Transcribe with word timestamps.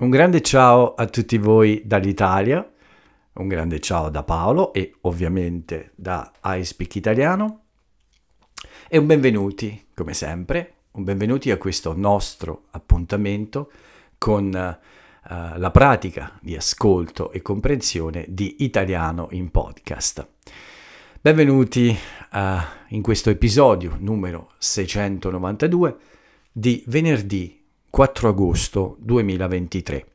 Un 0.00 0.08
grande 0.08 0.40
ciao 0.40 0.94
a 0.94 1.04
tutti 1.04 1.36
voi 1.36 1.82
dall'Italia, 1.84 2.66
un 3.34 3.48
grande 3.48 3.80
ciao 3.80 4.08
da 4.08 4.22
Paolo 4.22 4.72
e 4.72 4.94
ovviamente 5.02 5.92
da 5.94 6.32
iSpeak 6.42 6.94
Italiano 6.94 7.64
e 8.88 8.96
un 8.96 9.04
benvenuti, 9.04 9.88
come 9.94 10.14
sempre, 10.14 10.76
un 10.92 11.04
benvenuti 11.04 11.50
a 11.50 11.58
questo 11.58 11.92
nostro 11.94 12.62
appuntamento 12.70 13.70
con 14.16 14.46
uh, 14.46 15.58
la 15.58 15.70
pratica 15.70 16.38
di 16.40 16.56
ascolto 16.56 17.30
e 17.30 17.42
comprensione 17.42 18.24
di 18.26 18.56
italiano 18.60 19.28
in 19.32 19.50
podcast. 19.50 20.26
Benvenuti 21.20 21.94
uh, 22.32 22.38
in 22.88 23.02
questo 23.02 23.28
episodio 23.28 23.98
numero 23.98 24.52
692 24.56 25.96
di 26.50 26.82
venerdì 26.86 27.59
4 27.90 28.28
agosto 28.28 28.96
2023. 29.00 30.06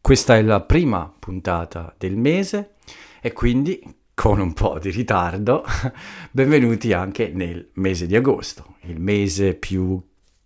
Questa 0.00 0.36
è 0.36 0.42
la 0.42 0.60
prima 0.60 1.14
puntata 1.16 1.94
del 1.96 2.16
mese 2.16 2.74
e 3.20 3.32
quindi 3.32 3.80
con 4.14 4.40
un 4.40 4.52
po' 4.52 4.80
di 4.80 4.90
ritardo 4.90 5.64
benvenuti 6.32 6.92
anche 6.92 7.28
nel 7.28 7.70
mese 7.74 8.06
di 8.06 8.16
agosto, 8.16 8.74
il 8.80 8.98
mese 8.98 9.54
più 9.54 10.02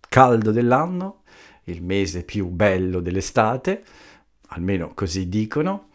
caldo 0.07 0.51
dell'anno, 0.51 1.23
il 1.63 1.81
mese 1.81 2.23
più 2.23 2.49
bello 2.49 2.99
dell'estate, 2.99 3.83
almeno 4.49 4.91
così 4.93 5.27
dicono. 5.27 5.89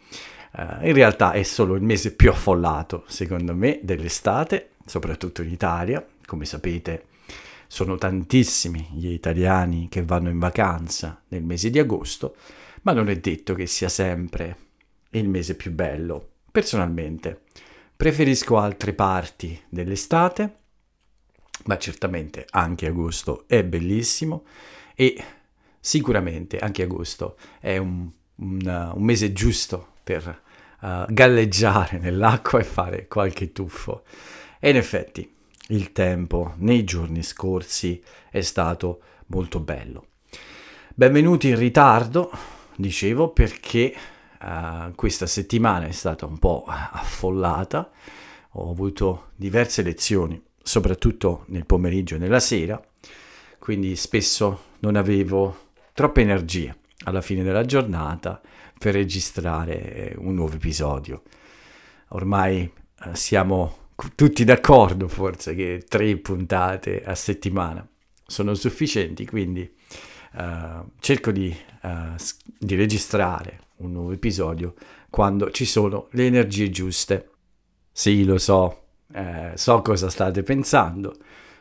Uh, 0.51 0.85
in 0.85 0.93
realtà 0.93 1.31
è 1.31 1.43
solo 1.43 1.75
il 1.75 1.83
mese 1.83 2.13
più 2.13 2.31
affollato, 2.31 3.05
secondo 3.07 3.55
me, 3.55 3.79
dell'estate, 3.81 4.71
soprattutto 4.85 5.41
in 5.41 5.51
Italia. 5.51 6.05
Come 6.25 6.43
sapete, 6.43 7.05
sono 7.71 7.97
tantissimi 7.97 8.89
gli 8.93 9.09
italiani 9.09 9.89
che 9.89 10.03
vanno 10.03 10.29
in 10.29 10.39
vacanza 10.39 11.21
nel 11.27 11.43
mese 11.43 11.69
di 11.69 11.77
agosto, 11.77 12.35
ma 12.81 12.93
non 12.93 13.09
è 13.09 13.15
detto 13.17 13.53
che 13.53 13.67
sia 13.67 13.89
sempre 13.89 14.57
il 15.11 15.29
mese 15.29 15.53
più 15.53 15.71
bello. 15.71 16.29
Personalmente 16.51 17.43
preferisco 17.95 18.57
altre 18.57 18.93
parti 18.93 19.61
dell'estate, 19.69 20.57
ma 21.65 21.77
certamente 21.77 22.47
anche 22.49 22.87
agosto 22.87 23.43
è 23.45 23.63
bellissimo 23.63 24.45
e 24.95 25.23
sicuramente 25.79 26.57
anche 26.57 26.81
agosto 26.81 27.37
è 27.59 27.77
un, 27.77 28.09
un, 28.37 28.91
un 28.95 29.03
mese 29.03 29.31
giusto 29.31 29.89
per 30.03 30.41
uh, 30.81 31.05
galleggiare 31.07 31.99
nell'acqua 31.99 32.59
e 32.59 32.63
fare 32.63 33.07
qualche 33.07 33.51
tuffo. 33.51 34.01
E 34.59 34.71
in 34.71 34.75
effetti 34.75 35.37
il 35.71 35.91
tempo 35.91 36.53
nei 36.57 36.83
giorni 36.83 37.21
scorsi 37.23 38.01
è 38.29 38.41
stato 38.41 39.01
molto 39.27 39.59
bello. 39.59 40.07
Benvenuti 40.95 41.49
in 41.49 41.57
ritardo, 41.57 42.31
dicevo, 42.75 43.29
perché 43.29 43.93
uh, 44.41 44.93
questa 44.95 45.27
settimana 45.27 45.85
è 45.85 45.91
stata 45.91 46.25
un 46.25 46.39
po' 46.39 46.65
affollata, 46.65 47.91
ho 48.53 48.71
avuto 48.71 49.29
diverse 49.35 49.83
lezioni, 49.83 50.41
soprattutto 50.61 51.43
nel 51.47 51.65
pomeriggio 51.65 52.15
e 52.15 52.19
nella 52.19 52.39
sera, 52.39 52.81
quindi 53.59 53.95
spesso 53.95 54.63
non 54.79 54.95
avevo 54.95 55.67
troppe 55.93 56.21
energie 56.21 56.77
alla 57.03 57.21
fine 57.21 57.43
della 57.43 57.63
giornata 57.63 58.41
per 58.77 58.93
registrare 58.93 60.15
un 60.17 60.33
nuovo 60.33 60.55
episodio. 60.55 61.21
Ormai 62.09 62.69
uh, 63.05 63.13
siamo 63.13 63.88
tutti 64.15 64.43
d'accordo 64.43 65.07
forse 65.07 65.55
che 65.55 65.83
tre 65.87 66.15
puntate 66.17 67.03
a 67.03 67.15
settimana 67.15 67.85
sono 68.25 68.53
sufficienti, 68.53 69.25
quindi 69.25 69.69
uh, 70.33 70.89
cerco 70.99 71.31
di, 71.31 71.55
uh, 71.81 72.15
di, 72.57 72.75
registrare 72.75 73.59
un 73.77 73.91
nuovo 73.91 74.11
episodio 74.11 74.75
quando 75.09 75.51
ci 75.51 75.65
sono 75.65 76.07
le 76.11 76.25
energie 76.25 76.69
giuste. 76.69 77.29
Sì, 77.91 78.23
lo 78.23 78.37
so, 78.37 78.83
eh, 79.13 79.51
so 79.55 79.81
cosa 79.81 80.09
state 80.09 80.43
pensando. 80.43 81.15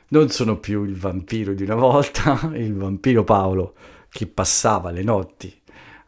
Non 0.08 0.28
sono 0.28 0.58
più 0.58 0.84
il 0.84 0.96
vampiro 0.96 1.54
di 1.54 1.64
una 1.64 1.74
volta, 1.74 2.38
il 2.54 2.74
vampiro 2.74 3.24
Paolo 3.24 3.74
che 4.10 4.26
passava 4.26 4.90
le 4.90 5.02
notti 5.02 5.54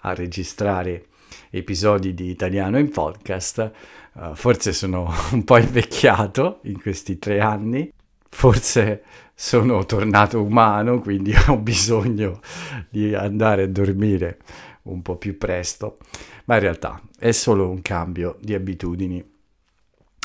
a 0.02 0.14
registrare 0.14 1.06
episodi 1.50 2.14
di 2.14 2.30
italiano 2.30 2.78
in 2.78 2.90
podcast. 2.90 3.70
Uh, 4.12 4.34
forse 4.34 4.72
sono 4.72 5.12
un 5.32 5.44
po' 5.44 5.58
invecchiato 5.58 6.60
in 6.62 6.80
questi 6.80 7.18
tre 7.18 7.40
anni, 7.40 7.92
forse 8.28 9.02
sono 9.34 9.84
tornato 9.84 10.42
umano, 10.42 11.00
quindi 11.00 11.32
ho 11.48 11.56
bisogno 11.58 12.40
di 12.88 13.14
andare 13.14 13.64
a 13.64 13.68
dormire 13.68 14.38
un 14.82 15.02
po' 15.02 15.16
più 15.16 15.36
presto, 15.36 15.98
ma 16.46 16.54
in 16.54 16.60
realtà 16.60 17.00
è 17.18 17.32
solo 17.32 17.68
un 17.68 17.82
cambio 17.82 18.36
di 18.40 18.54
abitudini. 18.54 19.22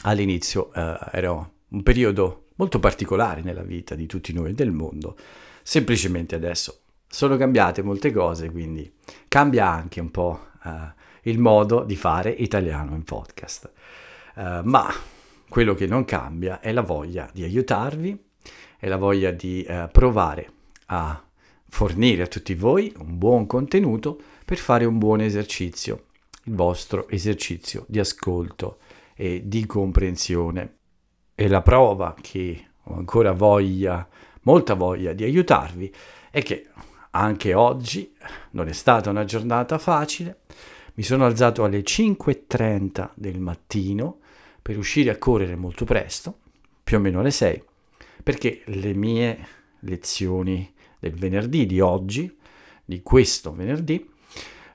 All'inizio 0.03 0.69
uh, 0.73 0.97
era 1.11 1.31
un 1.31 1.83
periodo 1.83 2.45
molto 2.55 2.79
particolare 2.79 3.41
nella 3.41 3.63
vita 3.63 3.95
di 3.95 4.05
tutti 4.05 4.31
noi 4.33 4.53
del 4.53 4.71
mondo, 4.71 5.17
semplicemente 5.63 6.35
adesso 6.35 6.81
sono 7.07 7.37
cambiate 7.37 7.81
molte 7.81 8.11
cose, 8.11 8.51
quindi 8.51 8.91
cambia 9.27 9.69
anche 9.69 9.99
un 9.99 10.11
po' 10.11 10.47
uh, 10.63 10.69
il 11.25 11.39
modo 11.39 11.83
di 11.83 11.95
fare 11.95 12.29
italiano 12.29 12.95
in 12.95 13.03
podcast. 13.03 13.71
Uh, 14.35 14.61
ma 14.63 14.93
quello 15.47 15.73
che 15.73 15.87
non 15.87 16.05
cambia 16.05 16.59
è 16.59 16.71
la 16.71 16.81
voglia 16.81 17.29
di 17.31 17.43
aiutarvi, 17.43 18.17
è 18.77 18.87
la 18.87 18.97
voglia 18.97 19.31
di 19.31 19.65
uh, 19.67 19.89
provare 19.91 20.51
a 20.87 21.21
fornire 21.67 22.23
a 22.23 22.27
tutti 22.27 22.53
voi 22.53 22.93
un 22.97 23.17
buon 23.17 23.47
contenuto 23.47 24.19
per 24.45 24.57
fare 24.57 24.85
un 24.85 24.97
buon 24.97 25.21
esercizio, 25.21 26.05
il 26.43 26.55
vostro 26.55 27.07
esercizio 27.09 27.85
di 27.87 27.99
ascolto 27.99 28.77
e 29.15 29.41
di 29.45 29.65
comprensione. 29.65 30.77
E 31.33 31.47
la 31.47 31.61
prova 31.61 32.15
che 32.21 32.67
ho 32.83 32.95
ancora 32.95 33.31
voglia, 33.33 34.07
molta 34.43 34.73
voglia 34.73 35.13
di 35.13 35.23
aiutarvi, 35.23 35.93
è 36.31 36.41
che 36.43 36.67
anche 37.11 37.53
oggi 37.53 38.13
non 38.51 38.67
è 38.67 38.73
stata 38.73 39.09
una 39.09 39.25
giornata 39.25 39.77
facile, 39.77 40.41
mi 40.95 41.03
sono 41.03 41.25
alzato 41.25 41.63
alle 41.63 41.81
5.30 41.81 43.11
del 43.15 43.39
mattino 43.39 44.19
per 44.61 44.77
uscire 44.77 45.11
a 45.11 45.17
correre 45.17 45.55
molto 45.55 45.85
presto, 45.85 46.39
più 46.83 46.97
o 46.97 46.99
meno 46.99 47.19
alle 47.19 47.31
6, 47.31 47.63
perché 48.23 48.61
le 48.65 48.93
mie 48.93 49.47
lezioni 49.81 50.73
del 50.99 51.13
venerdì 51.13 51.65
di 51.65 51.79
oggi, 51.79 52.35
di 52.83 53.01
questo 53.01 53.53
venerdì, 53.53 54.09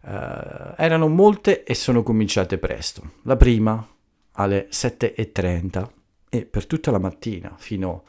eh, 0.03 0.75
erano 0.77 1.09
molte 1.09 1.65
e 1.65 1.75
sono 1.75 2.03
cominciate 2.03 2.59
presto. 2.59 3.13
La 3.23 3.37
prima 3.37 3.87
alle 4.33 4.69
7.30 4.71 5.89
e 6.29 6.45
per 6.45 6.67
tutta 6.67 6.91
la 6.91 6.99
mattina 6.99 7.55
fino 7.59 8.05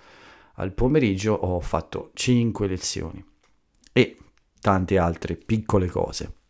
al 0.55 0.73
pomeriggio 0.73 1.33
ho 1.33 1.59
fatto 1.61 2.11
5 2.13 2.67
lezioni 2.67 3.25
e 3.93 4.17
tante 4.59 4.97
altre 4.97 5.35
piccole 5.35 5.87
cose 5.87 6.40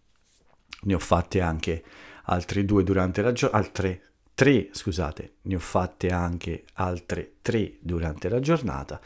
ne 0.82 0.94
ho 0.94 1.00
fatte 1.00 1.42
anche 1.42 1.84
altre 2.26 2.66
due 2.66 2.84
durante 2.84 3.22
la 3.22 3.32
giornata, 3.32 3.64
altre 3.64 4.02
tre, 4.34 4.70
scusate, 4.72 5.36
ne 5.44 5.56
ho 5.56 5.60
fatte 5.60 6.10
anche 6.10 6.66
altre 6.74 7.34
tre 7.42 7.78
durante 7.80 8.30
la 8.30 8.40
giornata. 8.40 9.00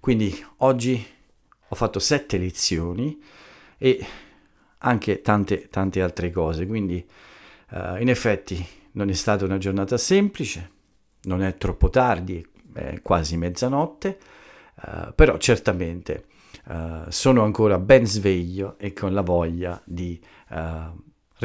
Quindi 0.00 0.44
oggi 0.58 1.04
ho 1.68 1.74
fatto 1.74 1.98
sette 1.98 2.36
lezioni 2.36 3.18
e 3.78 4.06
anche 4.78 5.22
tante, 5.22 5.68
tante 5.68 6.02
altre 6.02 6.30
cose. 6.30 6.66
Quindi 6.66 7.04
uh, 7.70 7.96
in 7.98 8.10
effetti 8.10 8.64
non 8.92 9.08
è 9.08 9.14
stata 9.14 9.44
una 9.44 9.58
giornata 9.58 9.96
semplice, 9.96 10.70
non 11.22 11.42
è 11.42 11.56
troppo 11.56 11.88
tardi, 11.88 12.46
è 12.74 13.00
quasi 13.00 13.36
mezzanotte, 13.38 14.18
uh, 14.74 15.14
però 15.14 15.38
certamente 15.38 16.26
uh, 16.66 17.08
sono 17.08 17.42
ancora 17.42 17.78
ben 17.78 18.06
sveglio 18.06 18.76
e 18.78 18.92
con 18.92 19.14
la 19.14 19.22
voglia 19.22 19.80
di 19.84 20.20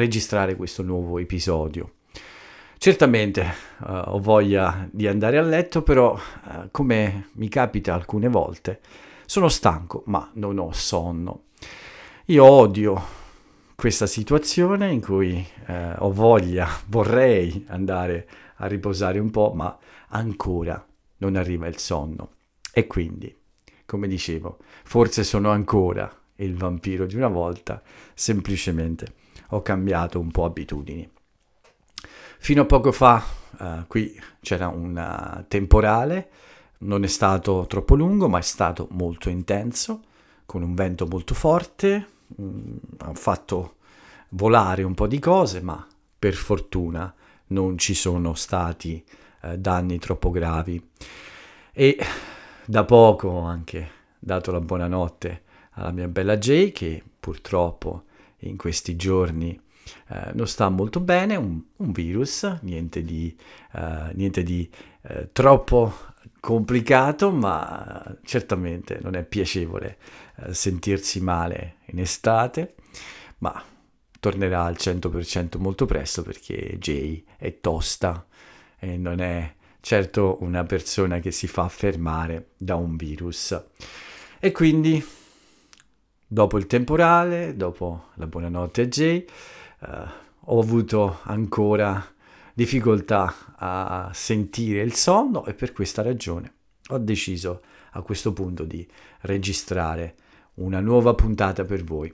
registrare 0.00 0.56
questo 0.56 0.82
nuovo 0.82 1.18
episodio. 1.18 1.92
Certamente 2.78 3.42
uh, 3.80 3.92
ho 4.06 4.18
voglia 4.18 4.88
di 4.90 5.06
andare 5.06 5.36
a 5.36 5.42
letto, 5.42 5.82
però 5.82 6.14
uh, 6.14 6.68
come 6.70 7.28
mi 7.34 7.48
capita 7.48 7.92
alcune 7.92 8.28
volte, 8.28 8.80
sono 9.26 9.48
stanco, 9.48 10.02
ma 10.06 10.30
non 10.34 10.58
ho 10.58 10.72
sonno. 10.72 11.44
Io 12.26 12.44
odio 12.44 13.18
questa 13.74 14.06
situazione 14.06 14.90
in 14.90 15.02
cui 15.02 15.46
uh, 15.66 15.72
ho 15.98 16.10
voglia, 16.10 16.66
vorrei 16.88 17.66
andare 17.68 18.26
a 18.56 18.66
riposare 18.66 19.18
un 19.18 19.30
po', 19.30 19.52
ma 19.54 19.78
ancora 20.08 20.82
non 21.18 21.36
arriva 21.36 21.66
il 21.66 21.76
sonno. 21.76 22.30
E 22.72 22.86
quindi, 22.86 23.36
come 23.84 24.08
dicevo, 24.08 24.56
forse 24.84 25.22
sono 25.24 25.50
ancora 25.50 26.10
il 26.36 26.56
vampiro 26.56 27.04
di 27.04 27.16
una 27.16 27.28
volta, 27.28 27.82
semplicemente 28.14 29.18
ho 29.50 29.62
cambiato 29.62 30.18
un 30.18 30.30
po' 30.30 30.44
abitudini. 30.44 31.08
Fino 32.38 32.62
a 32.62 32.64
poco 32.64 32.92
fa 32.92 33.22
uh, 33.58 33.86
qui 33.86 34.18
c'era 34.40 34.68
un 34.68 34.96
uh, 34.96 35.44
temporale, 35.46 36.30
non 36.78 37.04
è 37.04 37.06
stato 37.06 37.66
troppo 37.68 37.94
lungo, 37.94 38.28
ma 38.28 38.38
è 38.38 38.42
stato 38.42 38.88
molto 38.92 39.28
intenso, 39.28 40.02
con 40.46 40.62
un 40.62 40.74
vento 40.74 41.06
molto 41.06 41.34
forte, 41.34 42.08
mm, 42.40 42.76
ha 42.98 43.14
fatto 43.14 43.76
volare 44.30 44.82
un 44.82 44.94
po' 44.94 45.06
di 45.06 45.18
cose, 45.18 45.60
ma 45.60 45.86
per 46.18 46.34
fortuna 46.34 47.12
non 47.48 47.78
ci 47.78 47.94
sono 47.94 48.34
stati 48.34 49.04
eh, 49.42 49.58
danni 49.58 49.98
troppo 49.98 50.30
gravi. 50.30 50.82
E 51.72 51.98
da 52.64 52.84
poco 52.84 53.28
ho 53.28 53.42
anche 53.42 53.90
dato 54.18 54.50
la 54.50 54.60
buonanotte 54.60 55.42
alla 55.72 55.92
mia 55.92 56.08
bella 56.08 56.36
Jay 56.36 56.72
che 56.72 57.02
purtroppo 57.18 58.04
in 58.40 58.56
questi 58.56 58.96
giorni 58.96 59.58
eh, 60.08 60.30
non 60.34 60.46
sta 60.46 60.68
molto 60.68 61.00
bene, 61.00 61.36
un, 61.36 61.60
un 61.76 61.92
virus, 61.92 62.42
niente 62.62 63.02
di, 63.02 63.36
uh, 63.72 64.12
niente 64.14 64.42
di 64.42 64.68
uh, 65.02 65.28
troppo 65.32 65.92
complicato, 66.40 67.30
ma 67.30 68.16
certamente 68.24 68.98
non 69.02 69.14
è 69.14 69.24
piacevole 69.24 69.98
uh, 70.36 70.52
sentirsi 70.52 71.20
male 71.20 71.76
in 71.86 72.00
estate, 72.00 72.74
ma 73.38 73.62
tornerà 74.18 74.64
al 74.64 74.76
100% 74.78 75.58
molto 75.58 75.86
presto 75.86 76.22
perché 76.22 76.76
Jay 76.78 77.24
è 77.36 77.58
tosta 77.60 78.26
e 78.78 78.96
non 78.96 79.20
è 79.20 79.54
certo 79.80 80.36
una 80.40 80.62
persona 80.64 81.20
che 81.20 81.30
si 81.30 81.46
fa 81.46 81.68
fermare 81.68 82.50
da 82.56 82.76
un 82.76 82.96
virus. 82.96 83.58
E 84.38 84.52
quindi, 84.52 85.04
dopo 86.32 86.58
il 86.58 86.66
temporale, 86.68 87.56
dopo 87.56 88.10
la 88.14 88.28
buonanotte 88.28 88.82
a 88.82 88.86
Jay, 88.86 89.24
uh, 89.80 89.86
ho 90.44 90.60
avuto 90.60 91.18
ancora 91.24 92.06
difficoltà 92.54 93.34
a 93.56 94.10
sentire 94.14 94.80
il 94.82 94.94
sonno 94.94 95.44
e 95.44 95.54
per 95.54 95.72
questa 95.72 96.02
ragione 96.02 96.52
ho 96.90 96.98
deciso 96.98 97.62
a 97.92 98.02
questo 98.02 98.32
punto 98.32 98.64
di 98.64 98.86
registrare 99.22 100.14
una 100.54 100.78
nuova 100.78 101.14
puntata 101.14 101.64
per 101.64 101.82
voi. 101.82 102.12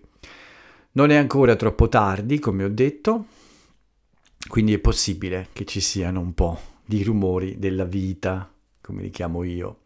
Non 0.93 1.11
è 1.11 1.17
ancora 1.17 1.55
troppo 1.55 1.91
tardi, 1.91 2.39
come 2.39 2.65
ho 2.65 2.71
detto, 2.71 3.27
quindi 4.49 4.73
è 4.73 4.79
possibile 4.79 5.49
che 5.53 5.67
ci 5.67 5.81
siano 5.81 6.21
un 6.21 6.33
po' 6.33 6.59
di 6.87 7.03
rumori 7.03 7.59
della 7.59 7.85
vita, 7.85 8.51
come 8.81 9.03
li 9.03 9.11
chiamo 9.11 9.43
io, 9.43 9.81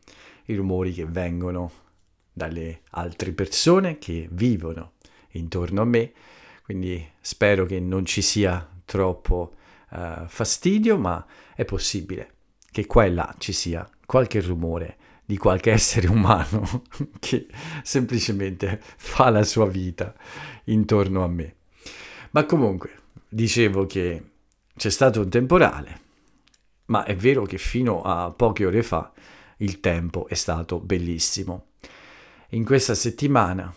i 0.44 0.54
rumori 0.54 0.92
che 0.92 1.04
vengono 1.04 1.72
dalle 2.48 2.82
altre 2.92 3.32
persone 3.32 3.98
che 3.98 4.28
vivono 4.30 4.92
intorno 5.32 5.82
a 5.82 5.84
me 5.84 6.12
quindi 6.70 7.04
spero 7.20 7.66
che 7.66 7.80
non 7.80 8.04
ci 8.06 8.22
sia 8.22 8.64
troppo 8.84 9.56
uh, 9.90 10.24
fastidio, 10.28 10.96
ma 10.98 11.26
è 11.56 11.64
possibile 11.64 12.34
che 12.70 12.86
qua 12.86 13.06
e 13.06 13.10
là 13.10 13.34
ci 13.38 13.52
sia 13.52 13.90
qualche 14.06 14.40
rumore 14.40 14.96
di 15.24 15.36
qualche 15.36 15.72
essere 15.74 16.06
umano 16.06 16.84
che 17.18 17.48
semplicemente 17.82 18.80
fa 18.80 19.30
la 19.30 19.42
sua 19.42 19.66
vita 19.66 20.14
intorno 20.66 21.24
a 21.24 21.26
me. 21.26 21.56
Ma 22.30 22.44
comunque, 22.44 22.90
dicevo 23.28 23.86
che 23.86 24.30
c'è 24.76 24.90
stato 24.90 25.22
un 25.22 25.28
temporale, 25.28 26.00
ma 26.84 27.02
è 27.02 27.16
vero 27.16 27.42
che 27.46 27.58
fino 27.58 28.02
a 28.02 28.30
poche 28.30 28.64
ore 28.64 28.84
fa 28.84 29.12
il 29.56 29.80
tempo 29.80 30.28
è 30.28 30.34
stato 30.34 30.78
bellissimo. 30.78 31.69
In 32.52 32.64
questa 32.64 32.96
settimana 32.96 33.72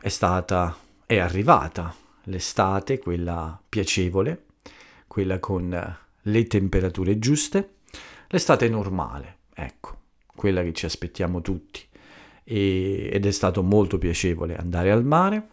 è 0.00 0.08
stata, 0.08 0.74
è 1.04 1.18
arrivata 1.18 1.94
l'estate, 2.24 2.98
quella 2.98 3.60
piacevole, 3.68 4.44
quella 5.06 5.38
con 5.38 5.96
le 6.22 6.46
temperature 6.46 7.18
giuste, 7.18 7.74
l'estate 8.28 8.70
normale, 8.70 9.40
ecco, 9.52 9.98
quella 10.34 10.62
che 10.62 10.72
ci 10.72 10.86
aspettiamo 10.86 11.42
tutti. 11.42 11.86
E, 12.44 13.10
ed 13.12 13.26
è 13.26 13.30
stato 13.30 13.62
molto 13.62 13.98
piacevole 13.98 14.56
andare 14.56 14.90
al 14.90 15.04
mare, 15.04 15.48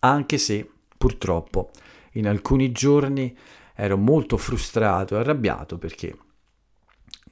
anche 0.00 0.36
se 0.36 0.70
purtroppo 0.98 1.70
in 2.12 2.28
alcuni 2.28 2.70
giorni 2.70 3.34
ero 3.74 3.96
molto 3.96 4.36
frustrato 4.36 5.14
e 5.14 5.20
arrabbiato 5.20 5.78
perché, 5.78 6.14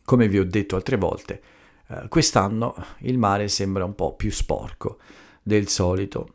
come 0.02 0.28
vi 0.28 0.38
ho 0.38 0.46
detto 0.46 0.76
altre 0.76 0.96
volte, 0.96 1.42
eh, 1.90 2.08
quest'anno 2.08 2.74
il 3.00 3.18
mare 3.18 3.48
sembra 3.48 3.84
un 3.84 3.94
po' 3.94 4.14
più 4.14 4.30
sporco 4.30 4.98
del 5.42 5.68
solito. 5.68 6.28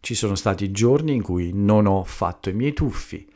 Ci 0.00 0.14
sono 0.14 0.34
stati 0.34 0.70
giorni 0.70 1.14
in 1.14 1.22
cui 1.22 1.50
non 1.52 1.86
ho 1.86 2.02
fatto 2.04 2.48
i 2.48 2.54
miei 2.54 2.72
tuffi 2.72 3.28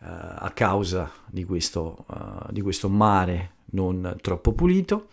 uh, 0.00 0.04
a 0.04 0.50
causa 0.54 1.10
di 1.26 1.44
questo, 1.44 2.04
uh, 2.08 2.52
di 2.52 2.60
questo 2.60 2.90
mare 2.90 3.54
non 3.70 4.16
troppo 4.20 4.52
pulito, 4.52 5.06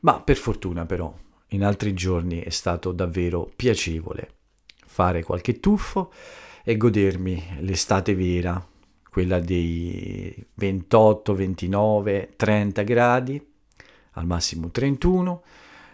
ma 0.00 0.18
per 0.22 0.38
fortuna 0.38 0.86
però 0.86 1.14
in 1.48 1.62
altri 1.62 1.92
giorni 1.92 2.40
è 2.40 2.48
stato 2.48 2.92
davvero 2.92 3.50
piacevole 3.54 4.36
fare 4.86 5.22
qualche 5.22 5.60
tuffo 5.60 6.10
e 6.64 6.78
godermi 6.78 7.58
l'estate 7.60 8.14
vera, 8.14 8.66
quella 9.10 9.40
dei 9.40 10.34
28, 10.54 11.34
29, 11.34 12.32
30 12.36 12.82
gradi, 12.82 13.49
al 14.20 14.26
massimo 14.26 14.70
31, 14.70 15.42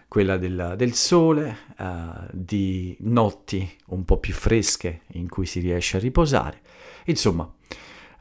quella 0.07 0.37
del, 0.37 0.75
del 0.77 0.93
sole, 0.93 1.57
uh, 1.79 2.27
di 2.31 2.95
notti 3.01 3.69
un 3.87 4.05
po' 4.05 4.17
più 4.17 4.33
fresche 4.33 5.01
in 5.13 5.27
cui 5.27 5.45
si 5.45 5.59
riesce 5.59 5.97
a 5.97 5.99
riposare. 5.99 6.61
Insomma, 7.05 7.51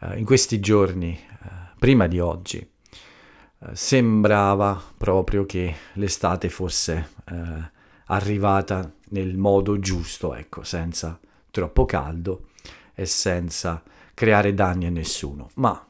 uh, 0.01 0.17
in 0.17 0.25
questi 0.25 0.59
giorni, 0.61 1.19
uh, 1.43 1.47
prima 1.79 2.07
di 2.07 2.19
oggi, 2.19 2.69
sembrava 3.73 4.81
proprio 4.97 5.47
che 5.47 5.75
l'estate 5.95 6.51
fosse 6.51 7.15
arrivata 8.05 8.93
nel 9.09 9.37
modo 9.37 9.79
giusto, 9.79 10.35
ecco, 10.35 10.63
senza 10.63 11.19
troppo 11.51 11.87
caldo 11.87 12.49
e 12.95 13.07
senza 13.07 13.83
creare 14.13 14.53
danni 14.55 14.87
a 14.87 14.91
nessuno. 14.91 15.49
Ma 15.55 15.85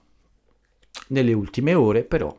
nelle 1.09 1.33
ultime 1.33 1.75
ore, 1.75 2.05
però, 2.05 2.35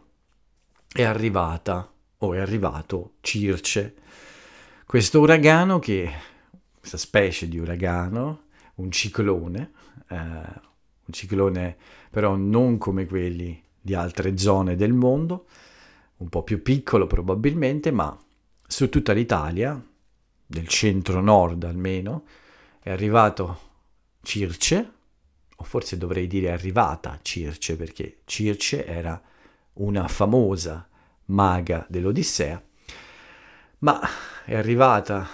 è 0.92 1.04
arrivata 1.04 1.92
o 2.20 2.34
è 2.34 2.40
arrivato 2.40 3.16
Circe, 3.22 3.96
questo 4.86 5.20
uragano 5.20 5.80
che, 5.80 6.10
questa 6.80 6.98
specie 6.98 7.48
di 7.48 7.60
uragano, 7.60 8.46
un 8.76 8.92
ciclone, 8.92 9.72
eh, 10.08 10.16
un 10.16 11.12
ciclone 11.12 11.76
però 12.10 12.36
non 12.36 12.78
come 12.78 13.06
quelli 13.06 13.62
di 13.80 13.94
altre 13.94 14.38
zone 14.38 14.76
del 14.76 14.94
mondo, 14.94 15.48
un 16.18 16.30
po' 16.30 16.44
più 16.44 16.62
piccolo 16.62 17.06
probabilmente, 17.06 17.92
ma 17.92 18.18
su 18.66 18.90
tutta 18.90 19.14
l'Italia, 19.14 19.82
del 20.46 20.68
centro-nord 20.68 21.64
almeno, 21.66 22.24
è 22.80 22.90
arrivato 22.90 23.60
Circe, 24.22 24.92
o 25.56 25.64
forse 25.64 25.98
dovrei 25.98 26.28
dire 26.28 26.52
arrivata 26.52 27.20
Circe, 27.22 27.76
perché 27.76 28.22
Circe 28.26 28.86
era 28.86 29.22
una 29.78 30.08
famosa 30.08 30.88
maga 31.26 31.86
dell'Odissea, 31.90 32.62
ma 33.80 34.00
è 34.46 34.56
arrivata 34.56 35.28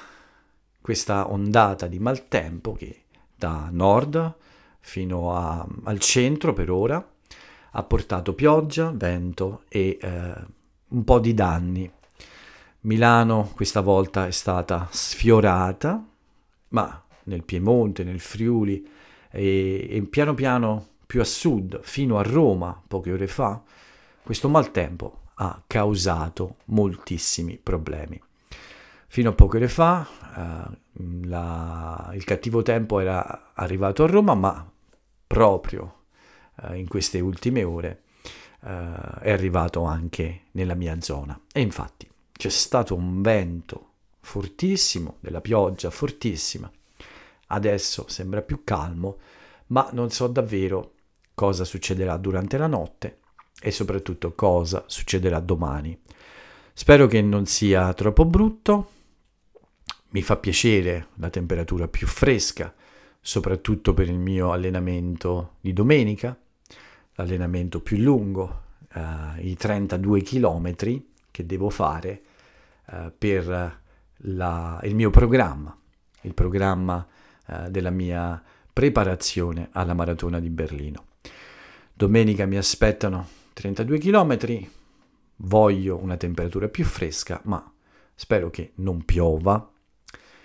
questa 0.82 1.32
ondata 1.32 1.88
di 1.88 2.00
maltempo 2.00 2.74
che 2.74 3.04
da 3.36 3.70
nord 3.72 4.36
fino 4.80 5.36
a, 5.36 5.66
al 5.84 6.00
centro 6.00 6.54
per 6.54 6.70
ora 6.70 7.08
ha 7.76 7.84
portato 7.84 8.34
pioggia, 8.34 8.92
vento 8.94 9.64
e 9.70 9.98
eh, 10.00 10.34
un 10.90 11.04
po' 11.04 11.20
di 11.20 11.34
danni. 11.34 11.90
Milano 12.82 13.52
questa 13.56 13.82
volta 13.82 14.28
è 14.28 14.32
stata 14.32 14.88
sfiorata, 14.92 16.06
ma 16.70 17.04
nel 17.24 17.44
Piemonte, 17.44 18.04
nel 18.04 18.20
Friuli 18.20 18.86
e, 19.32 19.88
e 19.90 20.02
piano 20.04 20.34
piano 20.34 20.88
più 21.06 21.22
a 21.22 21.26
sud, 21.26 21.80
fino 21.82 22.18
a 22.18 22.24
Roma, 22.24 22.80
poche 22.86 23.12
ore 23.12 23.28
fa, 23.28 23.62
questo 24.24 24.48
maltempo 24.48 25.20
ha 25.36 25.62
causato 25.68 26.58
moltissimi 26.66 27.58
problemi. 27.58 28.20
Fino 29.08 29.30
a 29.30 29.34
poche 29.34 29.58
ore 29.58 29.68
fa 29.68 30.08
eh, 30.38 30.78
la, 31.28 32.10
il 32.14 32.24
cattivo 32.24 32.62
tempo 32.62 33.00
era 33.00 33.52
arrivato 33.54 34.04
a 34.04 34.08
Roma, 34.08 34.34
ma 34.34 34.72
proprio 35.28 36.06
eh, 36.62 36.78
in 36.78 36.88
queste 36.88 37.20
ultime 37.20 37.64
ore 37.64 38.04
eh, 38.62 39.20
è 39.20 39.32
arrivato 39.32 39.84
anche 39.84 40.44
nella 40.52 40.74
mia 40.74 41.00
zona. 41.02 41.40
E 41.52 41.60
infatti 41.60 42.10
c'è 42.32 42.50
stato 42.50 42.96
un 42.96 43.22
vento 43.22 43.90
fortissimo, 44.22 45.18
della 45.20 45.42
pioggia 45.42 45.90
fortissima. 45.90 46.72
Adesso 47.48 48.06
sembra 48.08 48.42
più 48.42 48.64
calmo, 48.64 49.18
ma 49.68 49.90
non 49.92 50.10
so 50.10 50.28
davvero 50.28 50.94
cosa 51.36 51.66
succederà 51.66 52.16
durante 52.18 52.58
la 52.58 52.68
notte 52.68 53.18
e 53.66 53.72
soprattutto 53.72 54.34
cosa 54.36 54.84
succederà 54.88 55.40
domani. 55.40 55.98
Spero 56.74 57.08
che 57.08 57.22
non 57.22 57.46
sia 57.46 57.94
troppo 57.94 58.26
brutto, 58.26 58.90
mi 60.10 60.22
fa 60.22 60.36
piacere 60.36 61.08
la 61.16 61.30
temperatura 61.30 61.88
più 61.88 62.06
fresca, 62.06 62.74
soprattutto 63.22 63.94
per 63.94 64.10
il 64.10 64.20
mio 64.20 64.52
allenamento 64.52 65.54
di 65.62 65.72
domenica, 65.72 66.38
l'allenamento 67.14 67.80
più 67.80 67.98
lungo, 67.98 68.64
eh, 68.94 69.48
i 69.48 69.56
32 69.56 70.22
km 70.24 70.76
che 71.32 71.46
devo 71.46 71.70
fare 71.70 72.22
eh, 72.88 73.14
per 73.18 73.82
la, 74.18 74.80
il 74.84 74.94
mio 74.94 75.10
programma, 75.10 75.76
il 76.24 76.34
programma 76.34 77.08
eh, 77.48 77.70
della 77.70 77.92
mia 77.92 78.44
preparazione 78.74 79.70
alla 79.72 79.94
maratona 79.94 80.42
di 80.42 80.50
Berlino. 80.50 81.06
Domenica 81.94 82.46
mi 82.46 82.58
aspettano 82.58 83.42
32 83.54 83.98
km, 84.00 84.68
voglio 85.38 85.98
una 85.98 86.18
temperatura 86.18 86.68
più 86.68 86.84
fresca, 86.84 87.40
ma 87.46 87.72
spero 88.16 88.50
che 88.50 88.72
non 88.76 89.06
piova 89.06 89.72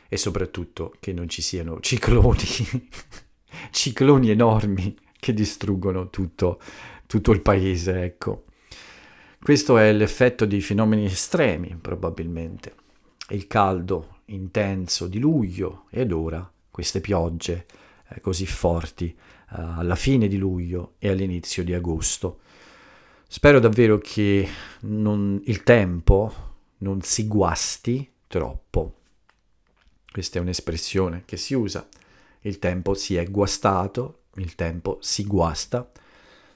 e 0.08 0.16
soprattutto 0.16 0.94
che 1.00 1.12
non 1.12 1.28
ci 1.28 1.42
siano 1.42 1.80
cicloni, 1.80 2.88
cicloni 3.70 4.30
enormi 4.30 4.96
che 5.18 5.34
distruggono 5.34 6.10
tutto, 6.10 6.60
tutto 7.06 7.32
il 7.32 7.42
paese, 7.42 8.02
ecco. 8.02 8.44
Questo 9.40 9.78
è 9.78 9.92
l'effetto 9.92 10.44
di 10.44 10.60
fenomeni 10.60 11.04
estremi, 11.04 11.76
probabilmente. 11.80 12.74
Il 13.30 13.46
caldo 13.46 14.20
intenso 14.26 15.06
di 15.06 15.18
luglio 15.18 15.86
ed 15.90 16.12
ora 16.12 16.50
queste 16.70 17.00
piogge 17.00 17.66
eh, 18.08 18.20
così 18.20 18.46
forti 18.46 19.06
eh, 19.06 19.14
alla 19.48 19.94
fine 19.94 20.28
di 20.28 20.36
luglio 20.36 20.94
e 20.98 21.08
all'inizio 21.08 21.64
di 21.64 21.74
agosto. 21.74 22.40
Spero 23.30 23.60
davvero 23.60 23.98
che 23.98 24.48
non, 24.80 25.38
il 25.44 25.62
tempo 25.62 26.32
non 26.78 27.02
si 27.02 27.28
guasti 27.28 28.10
troppo. 28.26 28.94
Questa 30.10 30.38
è 30.38 30.40
un'espressione 30.40 31.24
che 31.26 31.36
si 31.36 31.52
usa. 31.52 31.86
Il 32.40 32.58
tempo 32.58 32.94
si 32.94 33.16
è 33.16 33.30
guastato, 33.30 34.22
il 34.36 34.54
tempo 34.54 34.96
si 35.02 35.26
guasta. 35.26 35.90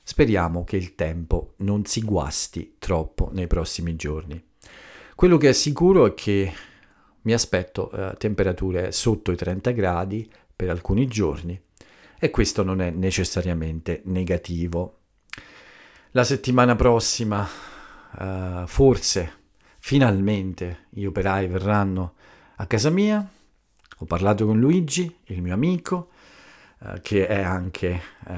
Speriamo 0.03 0.65
che 0.65 0.79
il 0.79 0.95
tempo 0.95 1.53
non 1.59 1.85
si 1.85 2.01
guasti 2.01 2.77
troppo 2.79 3.29
nei 3.35 3.47
prossimi 3.47 3.95
giorni. 3.95 4.43
Quello 5.15 5.37
che 5.37 5.51
è 5.51 5.53
sicuro 5.53 6.07
è 6.07 6.15
che 6.15 6.51
mi 7.21 7.35
aspetto 7.35 7.91
eh, 7.91 8.17
temperature 8.17 8.93
sotto 8.93 9.31
i 9.31 9.37
30 9.37 9.71
gradi 9.73 10.29
per 10.57 10.71
alcuni 10.71 11.07
giorni 11.07 11.61
e 12.19 12.31
questo 12.31 12.63
non 12.63 12.81
è 12.81 12.89
necessariamente 12.89 14.01
negativo. 14.07 15.01
La 16.15 16.25
settimana 16.25 16.77
prossima 16.77 17.49
eh, 18.19 18.65
forse 18.67 19.33
finalmente 19.79 20.87
gli 20.91 21.07
operai 21.07 21.47
verranno 21.47 22.17
a 22.57 22.67
casa 22.67 22.91
mia. 22.91 23.27
Ho 23.97 24.05
parlato 24.05 24.45
con 24.45 24.61
Luigi, 24.61 25.11
il 25.29 25.41
mio 25.41 25.55
amico, 25.55 26.11
eh, 26.81 27.01
che 27.01 27.27
è 27.27 27.41
anche 27.41 28.03
eh, 28.29 28.35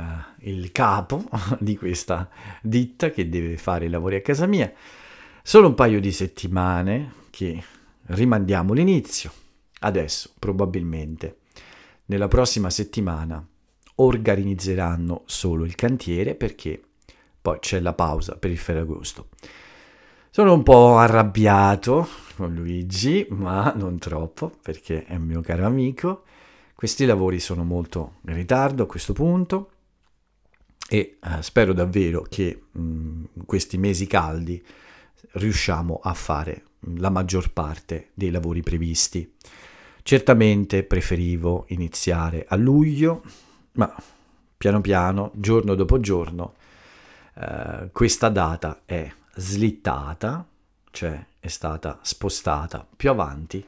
il 0.49 0.71
capo 0.71 1.25
di 1.59 1.77
questa 1.77 2.31
ditta 2.63 3.11
che 3.11 3.29
deve 3.29 3.57
fare 3.57 3.87
i 3.87 3.91
lavori 3.91 4.15
a 4.15 4.21
casa 4.21 4.47
mia. 4.47 4.73
Solo 5.43 5.67
un 5.67 5.75
paio 5.75 5.99
di 5.99 6.13
settimane 6.13 7.13
che 7.31 7.61
rimandiamo 8.07 8.73
l'inizio. 8.73 9.33
Adesso, 9.81 10.31
probabilmente, 10.39 11.39
nella 12.05 12.29
prossima 12.29 12.71
settimana 12.71 13.45
organizzeranno 13.97 15.23
solo 15.27 15.65
il 15.65 15.75
cantiere 15.75 16.37
perché 16.37 16.81
poi 17.45 17.59
c'è 17.59 17.79
la 17.79 17.93
pausa 17.93 18.37
per 18.37 18.51
il 18.51 18.57
Ferragosto. 18.57 19.29
Sono 20.31 20.55
un 20.55 20.63
po' 20.63 20.97
arrabbiato 20.97 22.09
con 22.37 22.55
Luigi, 22.55 23.27
ma 23.29 23.71
non 23.77 23.99
troppo 23.99 24.51
perché 24.63 25.05
è 25.05 25.17
un 25.17 25.25
mio 25.25 25.43
caro 25.43 25.67
amico. 25.67 26.23
Questi 26.75 27.05
lavori 27.05 27.41
sono 27.41 27.63
molto 27.63 28.15
in 28.29 28.35
ritardo 28.35 28.85
a 28.85 28.87
questo 28.87 29.13
punto 29.13 29.73
e 30.89 31.19
eh, 31.23 31.43
spero 31.43 31.75
davvero 31.75 32.23
che 32.23 32.63
mh, 32.71 32.81
mm, 32.81 33.25
questi 33.45 33.77
mesi 33.77 34.07
caldi 34.07 34.65
riusciamo 35.33 36.01
a 36.03 36.15
fare 36.15 36.63
la 36.97 37.11
maggior 37.11 37.53
parte 37.53 38.09
dei 38.15 38.31
lavori 38.31 38.63
previsti. 38.63 39.35
Certamente 40.03 40.83
preferivo 40.83 41.67
iniziare 41.69 42.47
a 42.49 42.57
luglio, 42.57 43.23
ma 43.73 43.95
piano 44.57 44.81
piano, 44.81 45.31
giorno 45.35 45.75
dopo 45.75 46.01
giorno, 46.01 46.55
eh, 47.35 47.89
questa 47.93 48.29
data 48.29 48.83
è 48.85 49.11
slittata, 49.37 50.47
cioè 50.91 51.27
è 51.41 51.49
stata 51.49 51.99
spostata 52.03 52.87
più 52.97 53.11
avanti. 53.11 53.65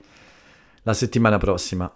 La 0.82 0.94
settimana 0.94 1.38
prossima 1.38 1.92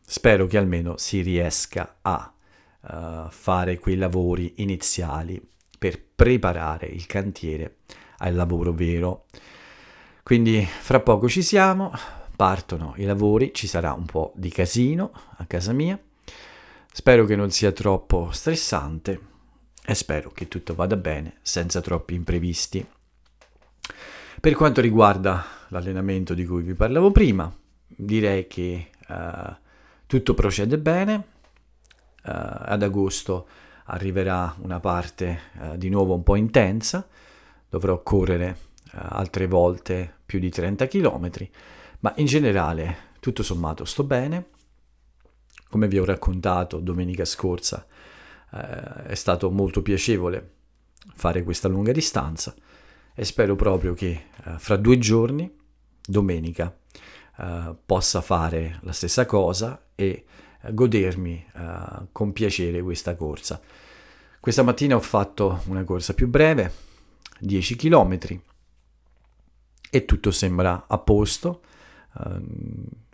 spero 0.00 0.46
che 0.46 0.56
almeno 0.56 0.96
si 0.96 1.20
riesca 1.20 1.96
a 2.00 2.32
uh, 2.80 3.28
fare 3.28 3.78
quei 3.78 3.96
lavori 3.96 4.54
iniziali 4.58 5.40
per 5.76 6.00
preparare 6.14 6.86
il 6.86 7.06
cantiere 7.06 7.78
al 8.18 8.34
lavoro 8.34 8.72
vero. 8.72 9.26
Quindi 10.22 10.64
fra 10.64 11.00
poco 11.00 11.28
ci 11.28 11.42
siamo, 11.42 11.92
partono 12.36 12.94
i 12.96 13.04
lavori, 13.04 13.52
ci 13.52 13.66
sarà 13.66 13.92
un 13.92 14.06
po' 14.06 14.32
di 14.36 14.50
casino 14.50 15.10
a 15.36 15.44
casa 15.46 15.72
mia. 15.72 15.98
Spero 16.90 17.24
che 17.26 17.36
non 17.36 17.50
sia 17.50 17.72
troppo 17.72 18.30
stressante 18.30 19.36
e 19.88 19.94
spero 19.94 20.30
che 20.32 20.48
tutto 20.48 20.74
vada 20.74 20.96
bene 20.96 21.38
senza 21.40 21.80
troppi 21.80 22.12
imprevisti. 22.12 22.86
Per 24.38 24.54
quanto 24.54 24.82
riguarda 24.82 25.42
l'allenamento 25.68 26.34
di 26.34 26.44
cui 26.44 26.60
vi 26.60 26.74
parlavo 26.74 27.10
prima, 27.10 27.50
direi 27.86 28.46
che 28.46 28.90
uh, 29.08 29.56
tutto 30.04 30.34
procede 30.34 30.76
bene. 30.76 31.14
Uh, 31.14 32.20
ad 32.22 32.82
agosto 32.82 33.48
arriverà 33.84 34.54
una 34.58 34.78
parte 34.78 35.40
uh, 35.58 35.76
di 35.78 35.88
nuovo 35.88 36.12
un 36.12 36.22
po' 36.22 36.36
intensa, 36.36 37.08
dovrò 37.66 38.02
correre 38.02 38.58
altre 38.90 39.46
volte 39.46 40.16
più 40.26 40.38
di 40.38 40.50
30 40.50 40.86
km, 40.86 41.30
ma 42.00 42.12
in 42.16 42.26
generale 42.26 42.96
tutto 43.20 43.42
sommato 43.42 43.86
sto 43.86 44.04
bene. 44.04 44.48
Come 45.70 45.88
vi 45.88 45.98
ho 45.98 46.04
raccontato 46.04 46.78
domenica 46.78 47.24
scorsa, 47.24 47.86
eh, 48.52 49.04
è 49.04 49.14
stato 49.14 49.50
molto 49.50 49.82
piacevole 49.82 50.54
fare 51.14 51.42
questa 51.42 51.68
lunga 51.68 51.92
distanza 51.92 52.54
e 53.14 53.24
spero 53.24 53.56
proprio 53.56 53.94
che 53.94 54.26
eh, 54.44 54.58
fra 54.58 54.76
due 54.76 54.98
giorni, 54.98 55.52
domenica, 56.06 56.76
eh, 57.38 57.74
possa 57.84 58.20
fare 58.20 58.78
la 58.82 58.92
stessa 58.92 59.26
cosa 59.26 59.86
e 59.94 60.24
eh, 60.60 60.74
godermi 60.74 61.44
eh, 61.52 62.06
con 62.12 62.32
piacere 62.32 62.80
questa 62.82 63.16
corsa. 63.16 63.60
Questa 64.40 64.62
mattina 64.62 64.94
ho 64.94 65.00
fatto 65.00 65.62
una 65.66 65.82
corsa 65.84 66.14
più 66.14 66.28
breve, 66.28 66.72
10 67.40 67.76
km, 67.76 68.18
e 69.90 70.04
tutto 70.04 70.30
sembra 70.30 70.84
a 70.86 70.98
posto. 70.98 71.62
Uh, 72.14 72.40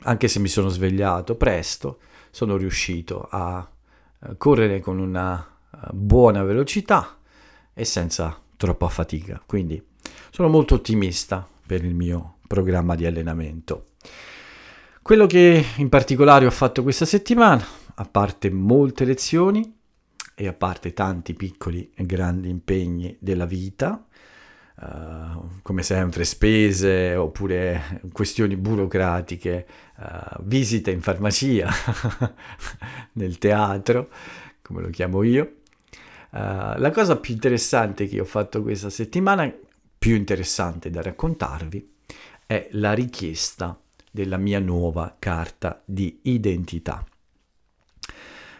anche 0.03 0.29
se 0.29 0.38
mi 0.38 0.49
sono 0.49 0.69
svegliato 0.69 1.35
presto, 1.35 1.99
sono 2.31 2.57
riuscito 2.57 3.26
a 3.31 3.69
correre 4.37 4.81
con 4.81 4.99
una 4.99 5.40
eh, 5.40 5.76
buona 5.93 6.43
velocità 6.43 7.19
e 7.73 7.85
senza 7.85 8.38
troppa 8.57 8.88
fatica. 8.88 9.43
Quindi 9.45 9.83
sono 10.31 10.49
molto 10.49 10.75
ottimista 10.75 11.47
per 11.66 11.85
il 11.85 11.95
mio 11.95 12.37
programma 12.47 12.95
di 12.95 13.07
allenamento. 13.07 13.88
Quello 15.02 15.26
che 15.26 15.64
in 15.76 15.88
particolare 15.88 16.47
ho 16.47 16.50
fatto 16.50 16.83
questa 16.83 17.04
settimana, 17.04 17.64
a 17.97 18.04
parte 18.04 18.50
molte 18.50 19.04
lezioni 19.04 19.76
e 20.35 20.49
a 20.49 20.52
parte 20.52 20.93
tanti 20.93 21.35
piccoli 21.35 21.90
e 21.95 22.07
grandi 22.07 22.49
impegni 22.49 23.16
della 23.21 23.45
vita, 23.45 24.04
Uh, 24.76 25.61
come 25.62 25.85
sempre 25.85 26.25
spese 26.25 27.14
oppure 27.14 28.00
questioni 28.11 28.57
burocratiche, 28.57 29.66
uh, 29.99 30.43
visite 30.43 30.90
in 30.90 31.00
farmacia, 31.00 31.71
nel 33.14 33.38
teatro, 33.38 34.09
come 34.62 34.83
lo 34.83 34.90
chiamo 34.90 35.23
io. 35.23 35.59
Uh, 36.31 36.76
la 36.78 36.90
cosa 36.93 37.16
più 37.19 37.35
interessante 37.35 38.09
che 38.09 38.19
ho 38.19 38.25
fatto 38.25 38.62
questa 38.62 38.90
settimana, 38.90 39.49
più 39.97 40.16
interessante 40.16 40.90
da 40.90 41.02
raccontarvi, 41.02 41.93
è 42.45 42.69
la 42.73 42.95
richiesta 42.95 43.78
della 44.11 44.38
mia 44.38 44.59
nuova 44.59 45.14
carta 45.19 45.81
di 45.85 46.19
identità. 46.23 47.04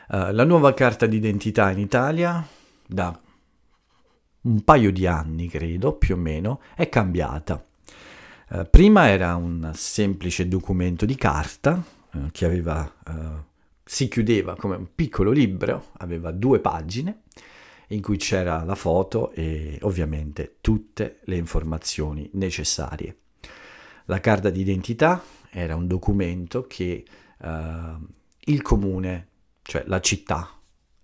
la 0.09 0.45
nuova 0.45 0.75
carta 0.75 1.07
di 1.07 1.17
identità 1.17 1.71
in 1.73 1.79
Italia 1.79 2.47
da 2.87 3.19
un 4.45 4.63
paio 4.63 4.93
di 4.93 5.07
anni, 5.07 5.49
credo, 5.49 5.95
più 5.95 6.15
o 6.15 6.19
meno, 6.19 6.61
è 6.75 6.89
cambiata. 6.89 7.65
Eh, 8.51 8.65
prima 8.67 9.09
era 9.09 9.37
un 9.37 9.71
semplice 9.75 10.49
documento 10.49 11.07
di 11.07 11.15
carta 11.15 11.83
eh, 12.13 12.29
che 12.31 12.45
aveva, 12.45 12.91
eh, 13.07 13.43
si 13.85 14.09
chiudeva 14.09 14.55
come 14.57 14.77
un 14.77 14.89
piccolo 14.95 15.31
libro, 15.31 15.91
aveva 15.99 16.31
due 16.31 16.61
pagine 16.61 17.23
in 17.89 18.01
cui 18.01 18.17
c'era 18.17 18.65
la 18.65 18.75
foto 18.75 19.31
e 19.33 19.79
ovviamente 19.83 20.57
tutte 20.61 21.21
le 21.25 21.37
informazioni 21.37 22.29
necessarie. 22.35 23.17
La 24.07 24.21
carta 24.21 24.51
d'identità 24.51 25.23
era 25.51 25.75
un 25.75 25.87
documento 25.87 26.67
che 26.67 27.05
eh, 27.41 27.97
il 28.47 28.63
comune, 28.63 29.29
cioè 29.63 29.85
la 29.87 30.01
città, 30.01 30.51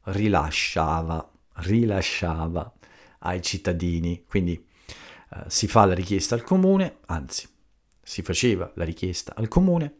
rilasciava, 0.04 1.30
rilasciava 1.54 2.74
ai 3.20 3.42
cittadini. 3.42 4.24
Quindi 4.26 4.66
eh, 5.32 5.44
si 5.48 5.66
fa 5.66 5.84
la 5.84 5.94
richiesta 5.94 6.34
al 6.34 6.42
comune, 6.42 6.98
anzi 7.06 7.48
si 8.02 8.22
faceva 8.22 8.70
la 8.74 8.84
richiesta 8.84 9.34
al 9.36 9.48
comune, 9.48 9.94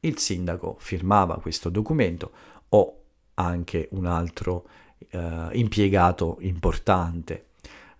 il 0.00 0.18
sindaco 0.18 0.76
firmava 0.78 1.40
questo 1.40 1.68
documento 1.68 2.32
o 2.70 3.02
anche 3.34 3.88
un 3.92 4.06
altro 4.06 4.66
eh, 5.10 5.48
impiegato 5.52 6.38
importante 6.40 7.48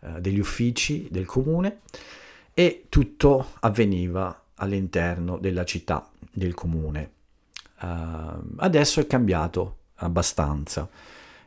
eh, 0.01 0.21
degli 0.21 0.39
uffici 0.39 1.09
del 1.11 1.27
comune 1.27 1.81
e 2.55 2.87
tutto 2.89 3.53
avveniva 3.61 4.45
all'interno 4.55 5.39
della 5.39 5.65
città 5.65 6.11
del 6.33 6.55
comune. 6.55 7.13
Uh, 7.81 8.57
adesso 8.57 9.01
è 9.01 9.07
cambiato 9.07 9.79
abbastanza 9.97 10.87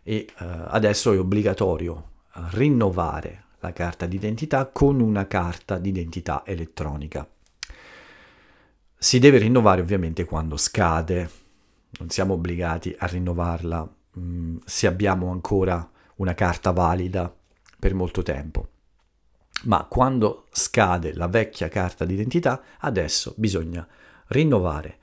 e 0.02 0.28
uh, 0.40 0.44
adesso 0.68 1.14
è 1.14 1.20
obbligatorio 1.20 2.13
rinnovare 2.52 3.44
la 3.60 3.72
carta 3.72 4.06
d'identità 4.06 4.68
con 4.68 5.00
una 5.00 5.28
carta 5.28 5.78
d'identità 5.78 6.44
elettronica. 6.46 7.28
Si 8.98 9.20
deve 9.20 9.38
rinnovare 9.38 9.82
ovviamente 9.82 10.26
quando 10.26 10.58
scade, 10.58 11.30
non 12.00 12.10
siamo 12.10 12.34
obbligati 12.34 12.96
a 12.98 13.06
rinnovarla 13.06 13.94
mh, 14.14 14.22
mm, 14.22 14.58
se 14.66 14.88
abbiamo 14.88 15.32
ancora 15.32 15.90
una 16.16 16.34
carta 16.34 16.72
valida 16.72 17.34
per 17.80 17.94
molto 17.94 18.24
tempo. 18.24 18.68
Ma 19.64 19.86
quando 19.86 20.48
scade 20.52 21.14
la 21.14 21.28
vecchia 21.28 21.70
carta 21.70 22.06
d'identità, 22.06 22.62
adesso 22.80 23.34
bisogna 23.38 23.88
rinnovare 24.28 24.98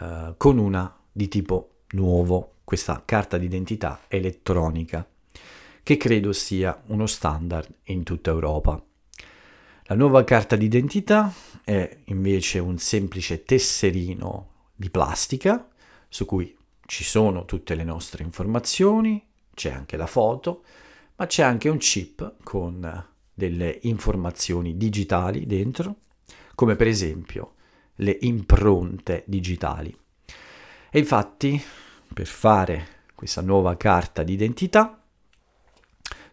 uh, 0.00 0.34
con 0.36 0.58
una 0.58 0.94
di 1.10 1.28
tipo 1.28 1.82
nuovo 1.90 2.56
questa 2.64 3.02
carta 3.04 3.36
d'identità 3.36 4.00
elettronica, 4.08 5.06
che 5.82 5.96
credo 5.96 6.32
sia 6.32 6.82
uno 6.86 7.06
standard 7.06 7.68
in 7.84 8.02
tutta 8.02 8.30
Europa. 8.30 8.82
La 9.84 9.94
nuova 9.96 10.22
carta 10.22 10.54
d'identità 10.56 11.32
è 11.64 11.98
invece 12.04 12.58
un 12.58 12.78
semplice 12.78 13.42
tesserino 13.42 14.68
di 14.74 14.88
plastica 14.88 15.68
su 16.08 16.24
cui 16.24 16.56
ci 16.86 17.04
sono 17.04 17.44
tutte 17.44 17.74
le 17.74 17.84
nostre 17.84 18.22
informazioni, 18.22 19.24
c'è 19.54 19.70
anche 19.70 19.96
la 19.96 20.06
foto, 20.06 20.64
ma 21.16 21.26
c'è 21.26 21.42
anche 21.42 21.68
un 21.68 21.78
chip 21.78 22.36
con 22.42 23.06
delle 23.32 23.78
informazioni 23.82 24.76
digitali 24.76 25.46
dentro, 25.46 25.96
come 26.54 26.76
per 26.76 26.86
esempio 26.86 27.54
le 27.96 28.16
impronte 28.20 29.24
digitali. 29.26 29.96
E 30.90 30.98
infatti, 30.98 31.62
per 32.12 32.26
fare 32.26 32.86
questa 33.14 33.40
nuova 33.40 33.76
carta 33.76 34.22
d'identità, 34.22 34.99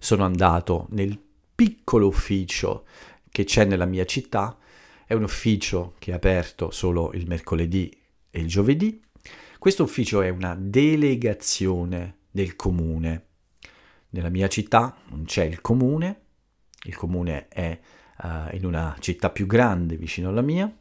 sono 0.07 0.23
andato 0.23 0.87
nel 0.91 1.19
piccolo 1.53 2.07
ufficio 2.07 2.85
che 3.29 3.43
c'è 3.43 3.65
nella 3.65 3.83
mia 3.83 4.05
città. 4.05 4.57
È 5.05 5.13
un 5.13 5.23
ufficio 5.23 5.95
che 5.99 6.11
è 6.11 6.13
aperto 6.13 6.71
solo 6.71 7.11
il 7.11 7.27
mercoledì 7.27 7.93
e 8.29 8.39
il 8.39 8.47
giovedì. 8.47 9.03
Questo 9.59 9.83
ufficio 9.83 10.21
è 10.21 10.29
una 10.29 10.55
delegazione 10.57 12.19
del 12.31 12.55
comune. 12.55 13.25
Nella 14.11 14.29
mia 14.29 14.47
città 14.47 14.95
non 15.09 15.25
c'è 15.25 15.43
il 15.43 15.59
comune, 15.59 16.21
il 16.83 16.95
comune 16.95 17.49
è 17.49 17.77
uh, 18.23 18.55
in 18.55 18.63
una 18.63 18.95
città 18.99 19.29
più 19.29 19.45
grande 19.45 19.97
vicino 19.97 20.29
alla 20.29 20.41
mia, 20.41 20.67
uh, 20.67 20.71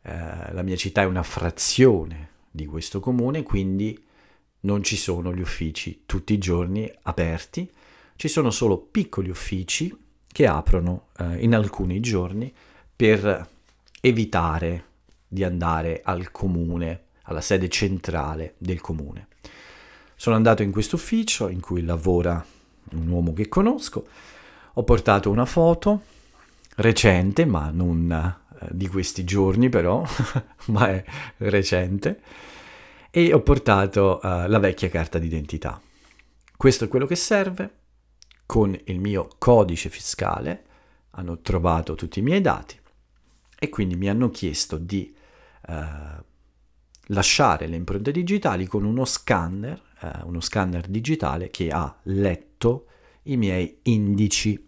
la 0.00 0.62
mia 0.62 0.76
città 0.76 1.02
è 1.02 1.04
una 1.04 1.22
frazione 1.22 2.30
di 2.50 2.64
questo 2.64 2.98
comune, 2.98 3.42
quindi 3.42 4.06
non 4.60 4.82
ci 4.82 4.96
sono 4.96 5.34
gli 5.34 5.40
uffici 5.42 6.04
tutti 6.06 6.32
i 6.32 6.38
giorni 6.38 6.90
aperti, 7.02 7.70
ci 8.18 8.26
sono 8.26 8.50
solo 8.50 8.78
piccoli 8.78 9.30
uffici 9.30 9.96
che 10.26 10.46
aprono 10.48 11.06
uh, 11.18 11.34
in 11.38 11.54
alcuni 11.54 12.00
giorni 12.00 12.52
per 12.96 13.48
evitare 14.00 14.84
di 15.28 15.44
andare 15.44 16.00
al 16.02 16.32
comune, 16.32 17.04
alla 17.22 17.40
sede 17.40 17.68
centrale 17.68 18.54
del 18.58 18.80
comune. 18.80 19.28
Sono 20.16 20.34
andato 20.34 20.64
in 20.64 20.72
questo 20.72 20.96
ufficio 20.96 21.48
in 21.48 21.60
cui 21.60 21.84
lavora 21.84 22.44
un 22.90 23.08
uomo 23.08 23.32
che 23.32 23.48
conosco 23.48 24.08
ho 24.72 24.82
portato 24.82 25.30
una 25.30 25.44
foto 25.44 26.02
recente, 26.74 27.44
ma 27.44 27.70
non 27.70 28.10
eh, 28.10 28.66
di 28.72 28.88
questi 28.88 29.22
giorni 29.22 29.68
però, 29.68 30.04
ma 30.66 30.88
è 30.88 31.04
recente, 31.36 32.20
e 33.12 33.32
ho 33.32 33.42
portato 33.42 34.18
uh, 34.20 34.48
la 34.48 34.58
vecchia 34.58 34.88
carta 34.88 35.20
d'identità. 35.20 35.80
Questo 36.56 36.86
è 36.86 36.88
quello 36.88 37.06
che 37.06 37.14
serve. 37.14 37.76
Con 38.48 38.74
il 38.84 38.98
mio 38.98 39.28
codice 39.36 39.90
fiscale 39.90 40.64
hanno 41.10 41.42
trovato 41.42 41.94
tutti 41.94 42.20
i 42.20 42.22
miei 42.22 42.40
dati 42.40 42.80
e 43.58 43.68
quindi 43.68 43.94
mi 43.94 44.08
hanno 44.08 44.30
chiesto 44.30 44.78
di 44.78 45.14
uh, 45.68 45.74
lasciare 47.08 47.66
le 47.66 47.76
impronte 47.76 48.10
digitali 48.10 48.64
con 48.64 48.86
uno 48.86 49.04
scanner, 49.04 49.78
uh, 50.00 50.26
uno 50.26 50.40
scanner 50.40 50.86
digitale 50.86 51.50
che 51.50 51.68
ha 51.68 51.94
letto 52.04 52.86
i 53.24 53.36
miei 53.36 53.80
indici. 53.82 54.66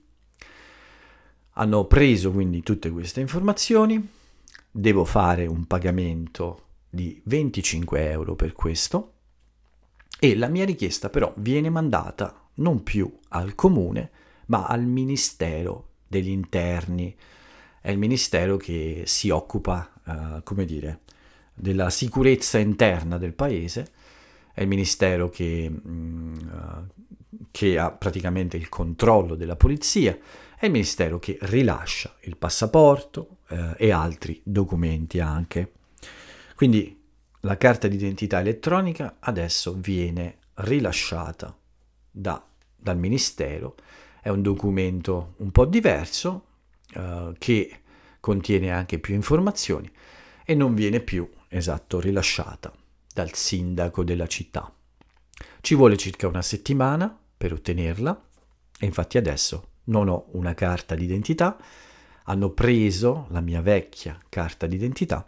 Hanno 1.52 1.86
preso 1.86 2.32
quindi 2.32 2.62
tutte 2.62 2.90
queste 2.90 3.20
informazioni, 3.22 4.06
devo 4.70 5.06
fare 5.06 5.46
un 5.46 5.64
pagamento 5.64 6.64
di 6.90 7.18
25 7.24 8.10
euro 8.10 8.34
per 8.34 8.52
questo 8.52 9.12
e 10.18 10.36
la 10.36 10.48
mia 10.48 10.66
richiesta 10.66 11.08
però 11.08 11.32
viene 11.38 11.70
mandata 11.70 12.39
non 12.60 12.82
più 12.82 13.10
al 13.28 13.54
comune 13.54 14.10
ma 14.46 14.66
al 14.66 14.84
Ministero 14.84 15.88
degli 16.06 16.28
Interni. 16.28 17.14
È 17.80 17.90
il 17.90 17.98
Ministero 17.98 18.56
che 18.56 19.04
si 19.06 19.30
occupa, 19.30 19.90
uh, 20.04 20.42
come 20.42 20.64
dire, 20.64 21.00
della 21.54 21.90
sicurezza 21.90 22.58
interna 22.58 23.16
del 23.16 23.32
paese, 23.32 23.90
è 24.52 24.62
il 24.62 24.68
Ministero 24.68 25.28
che, 25.28 25.70
mm, 25.70 26.36
uh, 26.36 26.86
che 27.50 27.78
ha 27.78 27.90
praticamente 27.92 28.56
il 28.56 28.68
controllo 28.68 29.34
della 29.34 29.56
polizia 29.56 30.18
è 30.60 30.66
il 30.66 30.72
Ministero 30.72 31.18
che 31.18 31.38
rilascia 31.40 32.14
il 32.24 32.36
passaporto 32.36 33.38
eh, 33.48 33.72
e 33.78 33.92
altri 33.92 34.42
documenti 34.44 35.18
anche. 35.18 35.72
Quindi 36.54 37.02
la 37.40 37.56
carta 37.56 37.88
d'identità 37.88 38.40
elettronica 38.40 39.16
adesso 39.20 39.72
viene 39.72 40.36
rilasciata 40.56 41.56
da, 42.10 42.46
dal 42.80 42.98
Ministero, 42.98 43.76
è 44.20 44.28
un 44.28 44.42
documento 44.42 45.34
un 45.38 45.50
po' 45.50 45.64
diverso 45.64 46.44
eh, 46.94 47.32
che 47.38 47.80
contiene 48.20 48.70
anche 48.70 48.98
più 48.98 49.14
informazioni 49.14 49.90
e 50.44 50.54
non 50.54 50.74
viene 50.74 51.00
più 51.00 51.28
esatto 51.48 52.00
rilasciata 52.00 52.72
dal 53.12 53.34
sindaco 53.34 54.04
della 54.04 54.26
città. 54.26 54.72
Ci 55.60 55.74
vuole 55.74 55.96
circa 55.96 56.26
una 56.26 56.42
settimana 56.42 57.16
per 57.36 57.52
ottenerla 57.52 58.28
e 58.78 58.86
infatti 58.86 59.18
adesso 59.18 59.68
non 59.84 60.08
ho 60.08 60.26
una 60.32 60.54
carta 60.54 60.94
d'identità, 60.94 61.56
hanno 62.24 62.50
preso 62.50 63.26
la 63.30 63.40
mia 63.40 63.60
vecchia 63.60 64.18
carta 64.28 64.66
d'identità 64.66 65.26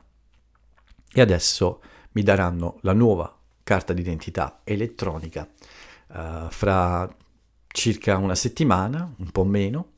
e 1.12 1.20
adesso 1.20 1.82
mi 2.12 2.22
daranno 2.22 2.78
la 2.82 2.92
nuova 2.92 3.34
carta 3.62 3.92
d'identità 3.92 4.60
elettronica 4.64 5.48
uh, 6.08 6.48
fra 6.50 7.08
circa 7.72 8.16
una 8.16 8.34
settimana, 8.34 9.12
un 9.16 9.30
po' 9.30 9.44
meno, 9.44 9.92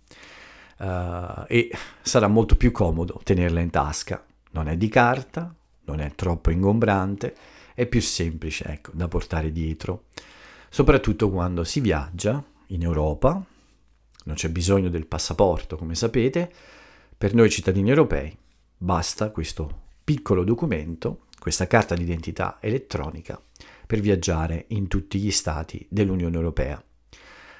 uh, 0.78 1.44
e 1.46 1.70
sarà 2.00 2.28
molto 2.28 2.56
più 2.56 2.72
comodo 2.72 3.20
tenerla 3.22 3.60
in 3.60 3.70
tasca. 3.70 4.24
Non 4.52 4.68
è 4.68 4.76
di 4.76 4.88
carta, 4.88 5.54
non 5.84 6.00
è 6.00 6.14
troppo 6.14 6.50
ingombrante, 6.50 7.34
è 7.74 7.86
più 7.86 8.00
semplice 8.00 8.64
ecco, 8.66 8.92
da 8.94 9.08
portare 9.08 9.52
dietro, 9.52 10.04
soprattutto 10.68 11.30
quando 11.30 11.64
si 11.64 11.80
viaggia 11.80 12.42
in 12.68 12.82
Europa 12.82 13.44
non 14.24 14.36
c'è 14.36 14.48
bisogno 14.48 14.88
del 14.88 15.06
passaporto, 15.06 15.76
come 15.76 15.94
sapete, 15.94 16.50
per 17.16 17.34
noi 17.34 17.50
cittadini 17.50 17.90
europei 17.90 18.34
basta 18.76 19.30
questo 19.30 19.82
piccolo 20.02 20.44
documento, 20.44 21.26
questa 21.38 21.66
carta 21.66 21.94
d'identità 21.94 22.58
elettronica, 22.60 23.40
per 23.86 24.00
viaggiare 24.00 24.64
in 24.68 24.88
tutti 24.88 25.18
gli 25.18 25.30
stati 25.30 25.86
dell'Unione 25.90 26.36
Europea. 26.36 26.82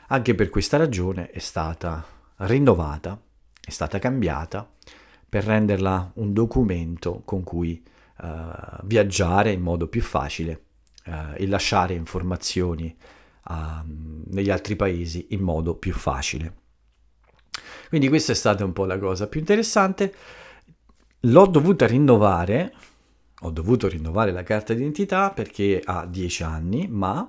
Anche 0.09 0.35
per 0.35 0.51
questa 0.51 0.77
ragione 0.77 1.31
è 1.31 1.39
stata 1.39 2.05
rinnovata, 2.39 3.19
è 3.61 3.71
stata 3.71 3.99
cambiata 3.99 4.71
per 5.27 5.45
renderla 5.45 6.13
un 6.17 6.33
documento 6.33 7.23
con 7.25 7.43
cui 7.43 7.83
uh, 8.19 8.27
viaggiare 8.85 9.53
in 9.53 9.63
modo 9.63 9.89
più 9.89 10.03
facile 10.03 10.65
uh, 11.07 11.33
e 11.35 11.47
lasciare 11.47 11.95
informazioni 11.95 12.95
uh, 13.49 13.55
negli 14.27 14.51
altri 14.51 14.77
paesi 14.77 15.29
in 15.31 15.41
modo 15.41 15.75
più 15.75 15.95
facile. 15.95 16.55
Quindi 17.89 18.09
questa 18.09 18.33
è 18.33 18.35
stata 18.35 18.65
un 18.65 18.73
po' 18.73 18.85
la 18.85 18.99
cosa 18.99 19.27
più 19.27 19.41
interessante. 19.41 20.15
L'ho 21.21 21.47
dovuta 21.47 21.87
rinnovare, 21.87 22.75
ho 23.41 23.51
dovuto 23.51 23.89
rinnovare 23.89 24.33
la 24.33 24.43
carta 24.43 24.75
d'identità 24.75 25.31
perché 25.31 25.81
ha 25.83 26.05
10 26.05 26.43
anni, 26.43 26.89
ma 26.89 27.21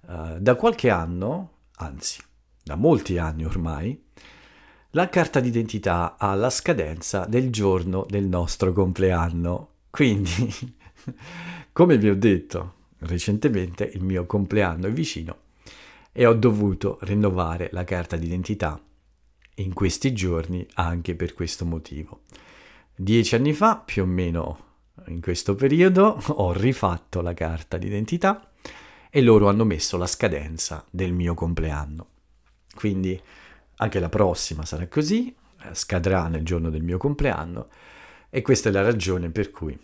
uh, 0.00 0.38
da 0.38 0.56
qualche 0.56 0.90
anno, 0.90 1.52
anzi 1.78 2.20
da 2.62 2.74
molti 2.74 3.16
anni 3.16 3.44
ormai, 3.44 3.98
la 4.92 5.08
carta 5.08 5.40
d'identità 5.40 6.16
ha 6.18 6.34
la 6.34 6.50
scadenza 6.50 7.24
del 7.26 7.50
giorno 7.50 8.06
del 8.08 8.26
nostro 8.26 8.72
compleanno. 8.72 9.70
Quindi, 9.90 10.76
come 11.72 11.96
vi 11.96 12.08
ho 12.08 12.16
detto, 12.16 12.74
recentemente 13.00 13.84
il 13.84 14.02
mio 14.02 14.26
compleanno 14.26 14.86
è 14.86 14.92
vicino 14.92 15.36
e 16.12 16.26
ho 16.26 16.34
dovuto 16.34 16.98
rinnovare 17.02 17.68
la 17.72 17.84
carta 17.84 18.16
d'identità 18.16 18.80
in 19.56 19.72
questi 19.72 20.12
giorni 20.12 20.66
anche 20.74 21.14
per 21.14 21.34
questo 21.34 21.64
motivo. 21.64 22.22
Dieci 22.94 23.34
anni 23.34 23.52
fa, 23.52 23.76
più 23.76 24.02
o 24.02 24.06
meno 24.06 24.66
in 25.06 25.20
questo 25.20 25.54
periodo, 25.54 26.20
ho 26.26 26.52
rifatto 26.52 27.20
la 27.20 27.34
carta 27.34 27.78
d'identità 27.78 28.47
e 29.10 29.20
loro 29.22 29.48
hanno 29.48 29.64
messo 29.64 29.96
la 29.96 30.06
scadenza 30.06 30.84
del 30.90 31.12
mio 31.12 31.34
compleanno. 31.34 32.06
Quindi 32.74 33.20
anche 33.76 34.00
la 34.00 34.08
prossima 34.08 34.64
sarà 34.64 34.86
così, 34.88 35.34
eh, 35.62 35.74
scadrà 35.74 36.28
nel 36.28 36.44
giorno 36.44 36.70
del 36.70 36.82
mio 36.82 36.98
compleanno 36.98 37.68
e 38.30 38.42
questa 38.42 38.68
è 38.68 38.72
la 38.72 38.82
ragione 38.82 39.30
per 39.30 39.50
cui 39.50 39.78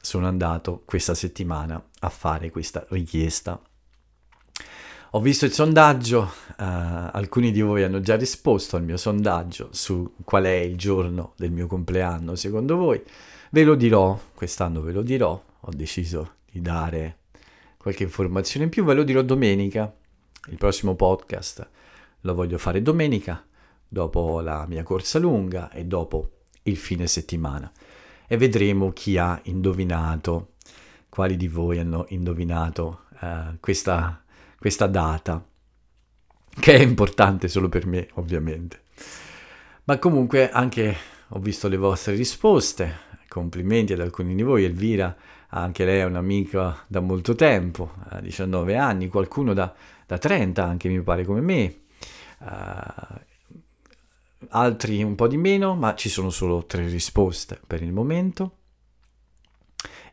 sono 0.00 0.26
andato 0.26 0.82
questa 0.84 1.14
settimana 1.14 1.82
a 2.00 2.08
fare 2.08 2.50
questa 2.50 2.84
richiesta. 2.90 3.60
Ho 5.10 5.20
visto 5.20 5.44
il 5.44 5.52
sondaggio, 5.52 6.20
uh, 6.20 6.54
alcuni 6.58 7.50
di 7.50 7.60
voi 7.60 7.84
hanno 7.84 8.00
già 8.00 8.16
risposto 8.16 8.76
al 8.76 8.82
mio 8.82 8.96
sondaggio 8.96 9.68
su 9.72 10.14
qual 10.24 10.44
è 10.44 10.54
il 10.54 10.76
giorno 10.76 11.32
del 11.36 11.50
mio 11.50 11.66
compleanno 11.66 12.34
secondo 12.34 12.76
voi. 12.76 13.02
Ve 13.50 13.64
lo 13.64 13.74
dirò, 13.74 14.18
quest'anno 14.34 14.82
ve 14.82 14.92
lo 14.92 15.02
dirò, 15.02 15.42
ho 15.60 15.70
deciso 15.72 16.34
di 16.50 16.60
dare 16.60 17.18
qualche 17.86 18.02
informazione 18.02 18.64
in 18.64 18.70
più, 18.72 18.82
ve 18.82 18.94
lo 18.94 19.04
dirò 19.04 19.22
domenica. 19.22 19.94
Il 20.48 20.56
prossimo 20.56 20.96
podcast 20.96 21.68
lo 22.22 22.34
voglio 22.34 22.58
fare 22.58 22.82
domenica, 22.82 23.46
dopo 23.86 24.40
la 24.40 24.66
mia 24.66 24.82
corsa 24.82 25.20
lunga 25.20 25.70
e 25.70 25.84
dopo 25.84 26.30
il 26.64 26.76
fine 26.76 27.06
settimana. 27.06 27.70
E 28.26 28.36
vedremo 28.36 28.90
chi 28.90 29.18
ha 29.18 29.38
indovinato, 29.44 30.54
quali 31.08 31.36
di 31.36 31.46
voi 31.46 31.78
hanno 31.78 32.06
indovinato 32.08 33.02
uh, 33.20 33.56
questa, 33.60 34.20
questa 34.58 34.88
data, 34.88 35.46
che 36.58 36.74
è 36.74 36.80
importante 36.80 37.46
solo 37.46 37.68
per 37.68 37.86
me, 37.86 38.08
ovviamente. 38.14 38.82
Ma 39.84 39.96
comunque 40.00 40.50
anche 40.50 40.96
ho 41.28 41.38
visto 41.38 41.68
le 41.68 41.76
vostre 41.76 42.16
risposte, 42.16 42.96
complimenti 43.28 43.92
ad 43.92 44.00
alcuni 44.00 44.34
di 44.34 44.42
voi, 44.42 44.64
Elvira 44.64 45.16
anche 45.60 45.84
lei 45.84 46.00
è 46.00 46.04
un'amica 46.04 46.84
da 46.86 47.00
molto 47.00 47.34
tempo, 47.34 47.92
ha 48.08 48.20
19 48.20 48.76
anni, 48.76 49.08
qualcuno 49.08 49.54
da, 49.54 49.72
da 50.06 50.18
30 50.18 50.64
anche 50.64 50.88
mi 50.88 51.00
pare 51.02 51.24
come 51.24 51.40
me, 51.40 51.80
uh, 52.40 53.18
altri 54.48 55.02
un 55.02 55.14
po' 55.14 55.28
di 55.28 55.36
meno, 55.36 55.74
ma 55.74 55.94
ci 55.94 56.08
sono 56.08 56.30
solo 56.30 56.66
tre 56.66 56.86
risposte 56.88 57.60
per 57.66 57.82
il 57.82 57.92
momento. 57.92 58.58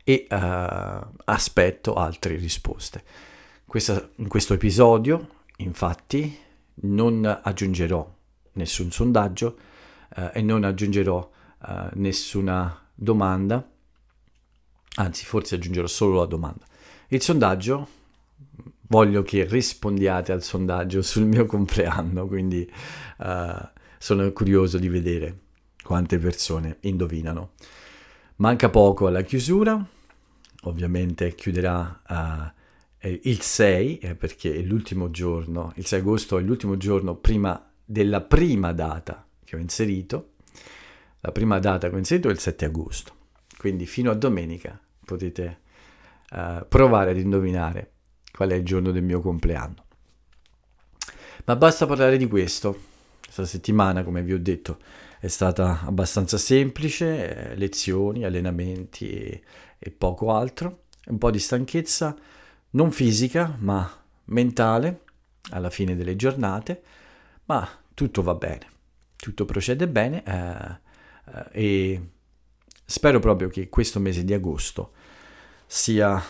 E 0.06 0.26
uh, 0.28 0.34
aspetto 1.24 1.94
altre 1.94 2.36
risposte. 2.36 3.02
Questa, 3.64 4.10
in 4.16 4.28
questo 4.28 4.52
episodio, 4.52 5.28
infatti, 5.58 6.38
non 6.82 7.40
aggiungerò 7.42 8.14
nessun 8.52 8.90
sondaggio 8.90 9.56
uh, 10.16 10.30
e 10.32 10.42
non 10.42 10.64
aggiungerò 10.64 11.32
nessuna 11.94 12.78
domanda 12.94 13.66
anzi 14.94 15.24
forse 15.24 15.56
aggiungerò 15.56 15.86
solo 15.86 16.18
la 16.18 16.26
domanda. 16.26 16.64
Il 17.08 17.20
sondaggio, 17.22 17.88
voglio 18.88 19.22
che 19.22 19.44
rispondiate 19.44 20.32
al 20.32 20.42
sondaggio 20.42 21.02
sul 21.02 21.24
mio 21.24 21.46
compleanno, 21.46 22.26
quindi 22.26 22.70
uh, 23.18 23.68
sono 23.98 24.30
curioso 24.32 24.78
di 24.78 24.88
vedere 24.88 25.38
quante 25.82 26.18
persone 26.18 26.78
indovinano. 26.80 27.52
Manca 28.36 28.68
poco 28.68 29.06
alla 29.06 29.22
chiusura, 29.22 29.84
ovviamente 30.62 31.34
chiuderà 31.34 32.02
uh, 32.08 33.08
il 33.22 33.40
6 33.40 33.98
eh, 33.98 34.14
perché 34.14 34.54
è 34.54 34.62
l'ultimo 34.62 35.10
giorno, 35.10 35.72
il 35.76 35.86
6 35.86 36.00
agosto 36.00 36.38
è 36.38 36.42
l'ultimo 36.42 36.76
giorno 36.76 37.16
prima 37.16 37.70
della 37.84 38.22
prima 38.22 38.72
data 38.72 39.26
che 39.44 39.56
ho 39.56 39.58
inserito. 39.58 40.30
La 41.20 41.32
prima 41.32 41.58
data 41.58 41.88
che 41.88 41.94
ho 41.94 41.98
inserito 41.98 42.28
è 42.28 42.32
il 42.32 42.38
7 42.38 42.64
agosto, 42.66 43.12
quindi 43.56 43.86
fino 43.86 44.10
a 44.10 44.14
domenica 44.14 44.78
potete 45.04 45.60
uh, 46.30 46.66
provare 46.68 47.10
ad 47.10 47.18
indovinare 47.18 47.92
qual 48.32 48.50
è 48.50 48.54
il 48.54 48.64
giorno 48.64 48.90
del 48.90 49.02
mio 49.02 49.20
compleanno. 49.20 49.84
Ma 51.44 51.56
basta 51.56 51.86
parlare 51.86 52.16
di 52.16 52.26
questo. 52.26 52.92
Questa 53.22 53.44
settimana, 53.44 54.02
come 54.02 54.22
vi 54.22 54.32
ho 54.32 54.40
detto, 54.40 54.78
è 55.20 55.28
stata 55.28 55.80
abbastanza 55.84 56.38
semplice, 56.38 57.50
eh, 57.52 57.56
lezioni, 57.56 58.24
allenamenti 58.24 59.10
e, 59.10 59.42
e 59.78 59.90
poco 59.90 60.32
altro. 60.32 60.84
Un 61.06 61.18
po' 61.18 61.30
di 61.30 61.38
stanchezza, 61.38 62.16
non 62.70 62.90
fisica, 62.90 63.56
ma 63.58 63.88
mentale, 64.26 65.00
alla 65.50 65.70
fine 65.70 65.94
delle 65.96 66.16
giornate, 66.16 66.82
ma 67.46 67.68
tutto 67.92 68.22
va 68.22 68.34
bene, 68.34 68.66
tutto 69.16 69.44
procede 69.44 69.86
bene 69.86 70.22
eh, 70.24 70.80
eh, 71.30 71.46
e 71.52 72.02
Spero 72.86 73.18
proprio 73.18 73.48
che 73.48 73.68
questo 73.70 73.98
mese 73.98 74.24
di 74.24 74.34
agosto 74.34 74.92
sia 75.74 76.22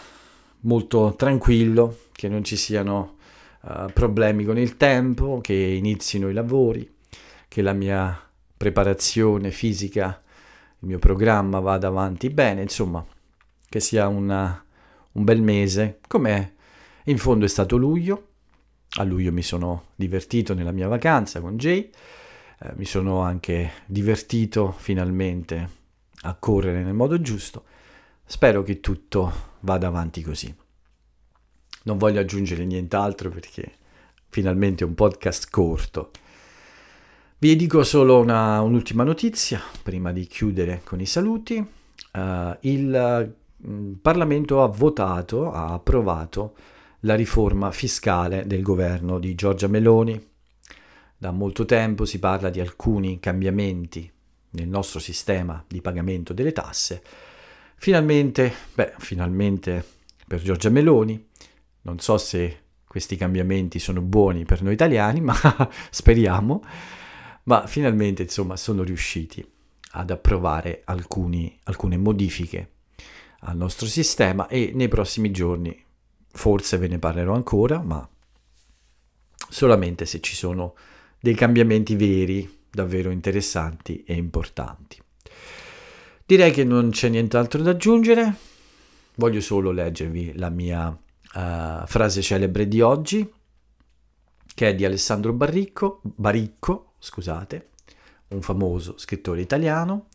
molto 0.61 1.13
tranquillo, 1.19 1.99
che 2.13 2.31
non 2.31 2.45
ci 2.45 2.57
siano 2.57 3.17
uh, 3.61 3.93
problemi 3.93 4.47
con 4.47 4.57
il 4.57 4.79
tempo, 4.79 5.41
che 5.43 5.53
inizino 5.53 6.31
i 6.31 6.33
lavori, 6.33 6.91
che 7.47 7.61
la 7.61 7.75
mia 7.75 8.19
preparazione 8.57 9.51
fisica, 9.51 10.23
il 10.79 10.89
mio 10.89 10.99
programma 10.99 11.61
vada 11.61 11.89
avanti 11.89 12.31
bene, 12.31 12.63
insomma, 12.63 13.05
che 13.69 13.81
sia 13.81 14.09
una, 14.09 14.65
un 15.13 15.25
bel 15.25 15.43
mese, 15.43 16.01
come 16.09 16.55
in 17.05 17.19
fondo 17.19 17.45
è 17.45 17.49
stato 17.49 17.77
luglio. 17.77 18.29
A 18.97 19.03
luglio 19.03 19.31
mi 19.31 19.43
sono 19.43 19.89
divertito 19.95 20.55
nella 20.55 20.73
mia 20.73 20.89
vacanza 20.89 21.43
con 21.43 21.59
Jay, 21.59 21.91
eh, 22.61 22.73
mi 22.77 22.87
sono 22.87 23.21
anche 23.21 23.73
divertito 23.85 24.75
finalmente 24.75 25.69
a 26.23 26.35
correre 26.35 26.83
nel 26.83 26.95
modo 26.95 27.21
giusto. 27.21 27.65
Spero 28.27 28.63
che 28.63 28.81
tutto 28.81 29.33
vada 29.61 29.87
avanti 29.87 30.23
così. 30.23 30.53
Non 31.85 31.99
voglio 31.99 32.21
aggiungere 32.21 32.65
nient'altro 32.65 33.29
perché 33.29 33.73
finalmente 34.29 34.83
è 34.83 34.87
un 34.87 34.95
podcast 34.95 35.51
corto. 35.51 36.11
Vi 37.39 37.55
dico 37.57 37.85
solo 37.85 38.19
una, 38.21 38.63
un'ultima 38.63 39.05
notizia 39.05 39.61
prima 39.83 40.13
di 40.13 40.27
chiudere 40.27 40.81
con 40.83 41.01
i 41.01 41.07
saluti. 41.07 41.57
Uh, 42.13 42.57
il 42.61 43.35
mm, 43.67 43.93
Parlamento 44.01 44.63
ha 44.63 44.67
votato, 44.67 45.53
ha 45.53 45.75
approvato 45.75 46.55
la 47.01 47.15
riforma 47.15 47.71
fiscale 47.71 48.47
del 48.47 48.63
governo 48.63 49.19
di 49.19 49.35
Giorgia 49.35 49.69
Meloni. 49.69 50.31
Da 51.19 51.31
molto 51.31 51.67
tempo 51.67 52.07
si 52.07 52.19
parla 52.19 52.49
di 52.49 52.61
alcuni 52.61 53.21
cambiamenti 53.21 54.11
nel 54.51 54.69
nostro 54.69 54.99
sistema 54.99 55.63
di 55.69 55.83
pagamento 55.83 56.33
delle 56.33 56.53
tasse, 56.53 57.03
finalmente, 57.85 58.51
beh, 58.73 58.95
finalmente 58.97 59.85
per 60.27 60.41
Giorgia 60.41 60.71
Meloni, 60.71 61.23
non 61.83 61.99
so 61.99 62.17
se 62.17 62.61
questi 62.87 63.15
cambiamenti 63.15 63.79
sono 63.79 64.01
buoni 64.01 64.47
per 64.47 64.63
noi 64.63 64.73
italiani, 64.73 65.21
ma 65.21 65.35
speriamo, 65.91 66.65
ma 67.43 67.67
finalmente 67.67 68.23
insomma 68.23 68.57
sono 68.57 68.85
riusciti 68.85 69.47
ad 69.91 70.11
approvare 70.11 70.81
alcuni, 70.87 71.59
alcune 71.65 71.99
modifiche 71.99 72.71
al 73.41 73.59
nostro 73.59 73.87
sistema 73.87 74.49
e 74.49 74.73
nei 74.75 74.89
prossimi 74.89 75.31
giorni 75.31 75.79
forse 76.33 76.79
ve 76.79 76.89
ne 76.89 76.99
parlerò 76.99 77.35
ancora, 77.35 77.83
ma 77.83 78.09
solamente 79.51 80.07
se 80.07 80.23
ci 80.23 80.35
sono 80.35 80.75
dei 81.21 81.35
cambiamenti 81.35 81.97
veri 81.97 82.61
davvero 82.71 83.11
interessanti 83.11 84.05
e 84.05 84.15
importanti. 84.15 85.04
Direi 86.27 86.53
che 86.53 86.65
non 86.65 86.89
c'è 86.89 87.11
nient'altro 87.11 87.61
da 87.61 87.73
aggiungere, 87.73 88.35
voglio 89.17 89.43
solo 89.43 89.73
leggervi 89.73 90.33
la 90.39 90.49
mia 90.49 90.89
uh, 90.89 91.87
frase 91.87 92.23
celebre 92.23 92.67
di 92.67 92.81
oggi, 92.81 93.31
che 94.55 94.69
è 94.69 94.75
di 94.75 94.87
Alessandro 94.87 95.35
Barricco, 95.35 96.01
Baricco, 96.03 96.95
scusate, 96.99 97.69
un 98.29 98.41
famoso 98.41 98.97
scrittore 98.97 99.43
italiano. 99.43 100.07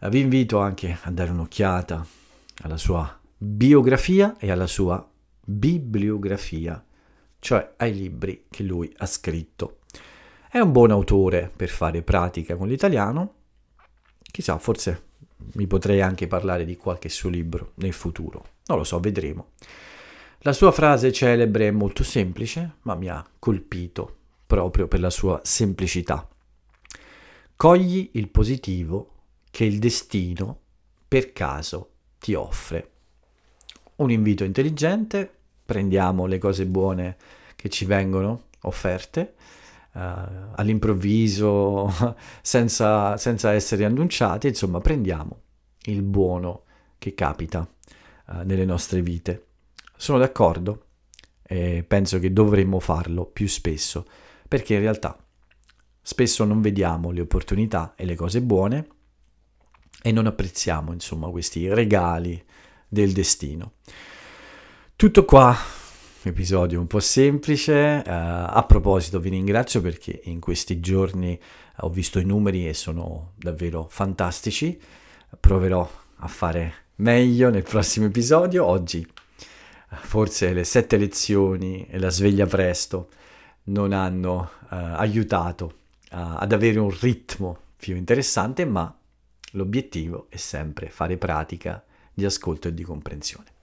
Uh, 0.00 0.08
vi 0.08 0.18
invito 0.18 0.58
anche 0.58 0.98
a 1.00 1.12
dare 1.12 1.30
un'occhiata 1.30 2.04
alla 2.62 2.76
sua 2.76 3.16
biografia 3.36 4.36
e 4.36 4.50
alla 4.50 4.66
sua 4.66 5.08
bibliografia, 5.44 6.84
cioè 7.38 7.74
ai 7.76 7.94
libri 7.94 8.46
che 8.50 8.64
lui 8.64 8.92
ha 8.96 9.06
scritto. 9.06 9.78
È 10.50 10.58
un 10.58 10.72
buon 10.72 10.90
autore 10.90 11.52
per 11.54 11.68
fare 11.68 12.02
pratica 12.02 12.56
con 12.56 12.66
l'italiano. 12.66 13.34
Chissà, 14.20 14.58
forse 14.58 15.09
mi 15.54 15.66
potrei 15.66 16.00
anche 16.00 16.26
parlare 16.26 16.64
di 16.64 16.76
qualche 16.76 17.08
suo 17.08 17.28
libro 17.28 17.72
nel 17.76 17.92
futuro. 17.92 18.44
Non 18.66 18.78
lo 18.78 18.84
so, 18.84 19.00
vedremo. 19.00 19.50
La 20.40 20.52
sua 20.52 20.72
frase 20.72 21.12
celebre 21.12 21.68
è 21.68 21.70
molto 21.70 22.02
semplice, 22.02 22.76
ma 22.82 22.94
mi 22.94 23.08
ha 23.08 23.24
colpito 23.38 24.16
proprio 24.46 24.88
per 24.88 25.00
la 25.00 25.10
sua 25.10 25.40
semplicità. 25.44 26.26
Cogli 27.56 28.10
il 28.14 28.28
positivo 28.28 29.14
che 29.50 29.64
il 29.64 29.78
destino 29.78 30.58
per 31.06 31.32
caso 31.32 31.90
ti 32.18 32.34
offre. 32.34 32.88
un 33.96 34.10
invito 34.10 34.44
intelligente, 34.44 35.30
prendiamo 35.66 36.24
le 36.24 36.38
cose 36.38 36.64
buone 36.64 37.16
che 37.54 37.68
ci 37.68 37.84
vengono 37.84 38.44
offerte 38.60 39.34
uh, 39.92 40.00
all'improvviso, 40.54 41.92
senza, 42.42 43.16
senza, 43.16 43.52
essere 43.52 43.84
annunciati, 43.84 44.48
insomma 44.48 44.80
prendiamo 44.80 45.42
il 45.84 46.02
buono 46.02 46.64
che 46.98 47.14
capita 47.14 47.60
uh, 47.60 48.42
nelle 48.44 48.64
nostre 48.64 49.02
vite. 49.02 49.46
Sono 49.96 50.18
d'accordo 50.18 50.84
e 51.42 51.84
penso 51.86 52.18
che 52.18 52.32
dovremmo 52.32 52.80
farlo 52.80 53.26
più 53.26 53.48
spesso, 53.48 54.06
perché 54.48 54.74
in 54.74 54.80
realtà 54.80 55.16
spesso 56.00 56.44
non 56.44 56.60
vediamo 56.60 57.10
le 57.10 57.20
opportunità 57.20 57.94
e 57.96 58.04
le 58.04 58.14
cose 58.14 58.40
buone 58.40 58.86
e 60.02 60.12
non 60.12 60.26
apprezziamo 60.26 60.92
insomma 60.92 61.28
questi 61.28 61.72
regali 61.72 62.42
del 62.88 63.12
destino. 63.12 63.74
Tutto 64.96 65.24
qua, 65.24 65.56
episodio 66.28 66.78
un 66.78 66.86
po' 66.86 67.00
semplice, 67.00 68.02
uh, 68.04 68.10
a 68.10 68.64
proposito 68.68 69.20
vi 69.20 69.30
ringrazio 69.30 69.80
perché 69.80 70.20
in 70.24 70.38
questi 70.38 70.78
giorni 70.78 71.38
ho 71.78 71.88
visto 71.88 72.18
i 72.18 72.24
numeri 72.24 72.68
e 72.68 72.74
sono 72.74 73.32
davvero 73.36 73.86
fantastici, 73.88 74.78
proverò 75.38 75.90
a 76.16 76.26
fare 76.28 76.74
meglio 76.96 77.48
nel 77.48 77.62
prossimo 77.62 78.06
episodio, 78.06 78.66
oggi 78.66 79.06
forse 79.88 80.52
le 80.52 80.64
sette 80.64 80.96
lezioni 80.96 81.86
e 81.88 81.98
la 81.98 82.10
sveglia 82.10 82.46
presto 82.46 83.08
non 83.64 83.92
hanno 83.92 84.50
uh, 84.62 84.66
aiutato 84.68 85.64
uh, 85.64 86.16
ad 86.36 86.52
avere 86.52 86.78
un 86.78 86.94
ritmo 87.00 87.58
più 87.76 87.96
interessante, 87.96 88.64
ma 88.64 88.94
l'obiettivo 89.52 90.26
è 90.28 90.36
sempre 90.36 90.90
fare 90.90 91.16
pratica 91.16 91.82
di 92.12 92.24
ascolto 92.24 92.68
e 92.68 92.74
di 92.74 92.82
comprensione. 92.82 93.58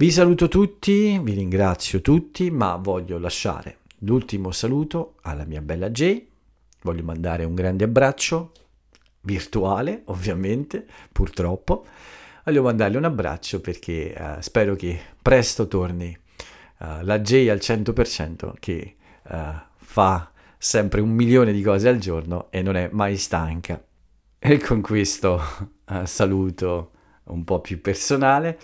Vi 0.00 0.10
saluto 0.10 0.48
tutti, 0.48 1.18
vi 1.18 1.34
ringrazio 1.34 2.00
tutti, 2.00 2.50
ma 2.50 2.76
voglio 2.76 3.18
lasciare 3.18 3.80
l'ultimo 3.98 4.50
saluto 4.50 5.16
alla 5.20 5.44
mia 5.44 5.60
bella 5.60 5.90
Jay. 5.90 6.26
Voglio 6.80 7.02
mandare 7.02 7.44
un 7.44 7.54
grande 7.54 7.84
abbraccio, 7.84 8.52
virtuale 9.20 10.00
ovviamente, 10.06 10.86
purtroppo. 11.12 11.84
Voglio 12.46 12.62
mandarle 12.62 12.96
un 12.96 13.04
abbraccio 13.04 13.60
perché 13.60 14.14
uh, 14.18 14.40
spero 14.40 14.74
che 14.74 14.98
presto 15.20 15.68
torni 15.68 16.18
uh, 16.78 17.02
la 17.02 17.20
Jay 17.20 17.50
al 17.50 17.58
100% 17.58 18.52
che 18.58 18.96
uh, 19.28 19.36
fa 19.76 20.32
sempre 20.56 21.02
un 21.02 21.10
milione 21.10 21.52
di 21.52 21.60
cose 21.60 21.90
al 21.90 21.98
giorno 21.98 22.46
e 22.48 22.62
non 22.62 22.74
è 22.74 22.88
mai 22.90 23.18
stanca. 23.18 23.78
E 24.38 24.58
con 24.60 24.80
questo 24.80 25.42
saluto 26.04 26.90
un 27.24 27.44
po' 27.44 27.60
più 27.60 27.82
personale. 27.82 28.58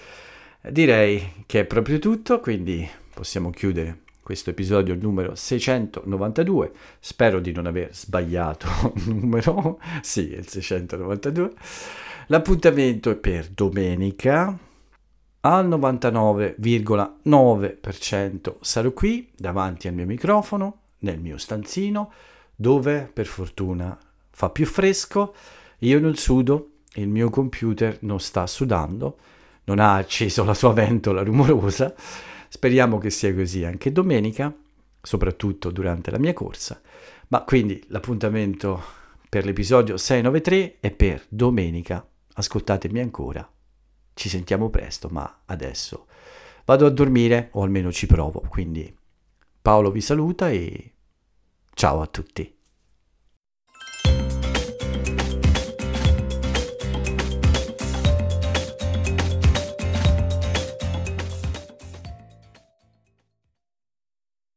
Direi 0.68 1.44
che 1.46 1.60
è 1.60 1.64
proprio 1.64 2.00
tutto, 2.00 2.40
quindi 2.40 2.84
possiamo 3.14 3.50
chiudere 3.50 4.00
questo 4.20 4.50
episodio 4.50 4.96
numero 4.96 5.36
692. 5.36 6.72
Spero 6.98 7.38
di 7.38 7.52
non 7.52 7.66
aver 7.66 7.94
sbagliato 7.94 8.66
il 8.96 9.14
numero, 9.22 9.78
sì, 10.02 10.32
il 10.32 10.48
692. 10.48 11.52
L'appuntamento 12.26 13.10
è 13.10 13.14
per 13.14 13.46
domenica 13.46 14.58
al 15.42 15.68
99,9% 15.68 18.54
sarò 18.60 18.90
qui 18.90 19.30
davanti 19.36 19.86
al 19.86 19.94
mio 19.94 20.06
microfono, 20.06 20.80
nel 20.98 21.20
mio 21.20 21.38
stanzino, 21.38 22.12
dove 22.56 23.08
per 23.12 23.26
fortuna 23.26 23.96
fa 24.30 24.50
più 24.50 24.66
fresco, 24.66 25.32
io 25.78 26.00
non 26.00 26.16
sudo 26.16 26.70
il 26.94 27.06
mio 27.06 27.30
computer 27.30 27.98
non 28.00 28.18
sta 28.18 28.48
sudando, 28.48 29.16
non 29.66 29.78
ha 29.78 29.94
acceso 29.94 30.44
la 30.44 30.54
sua 30.54 30.72
ventola 30.72 31.22
rumorosa. 31.22 31.94
Speriamo 32.48 32.98
che 32.98 33.10
sia 33.10 33.34
così 33.34 33.64
anche 33.64 33.92
domenica, 33.92 34.54
soprattutto 35.02 35.70
durante 35.70 36.10
la 36.10 36.18
mia 36.18 36.32
corsa. 36.32 36.80
Ma 37.28 37.42
quindi 37.42 37.82
l'appuntamento 37.88 38.82
per 39.28 39.44
l'episodio 39.44 39.96
693 39.96 40.76
è 40.80 40.90
per 40.90 41.24
domenica. 41.28 42.06
Ascoltatemi 42.34 43.00
ancora. 43.00 43.48
Ci 44.14 44.28
sentiamo 44.28 44.70
presto, 44.70 45.08
ma 45.10 45.42
adesso 45.46 46.06
vado 46.64 46.86
a 46.86 46.90
dormire, 46.90 47.48
o 47.52 47.62
almeno 47.62 47.92
ci 47.92 48.06
provo. 48.06 48.42
Quindi 48.48 48.94
Paolo 49.60 49.90
vi 49.90 50.00
saluta 50.00 50.48
e 50.50 50.92
ciao 51.74 52.00
a 52.00 52.06
tutti. 52.06 52.55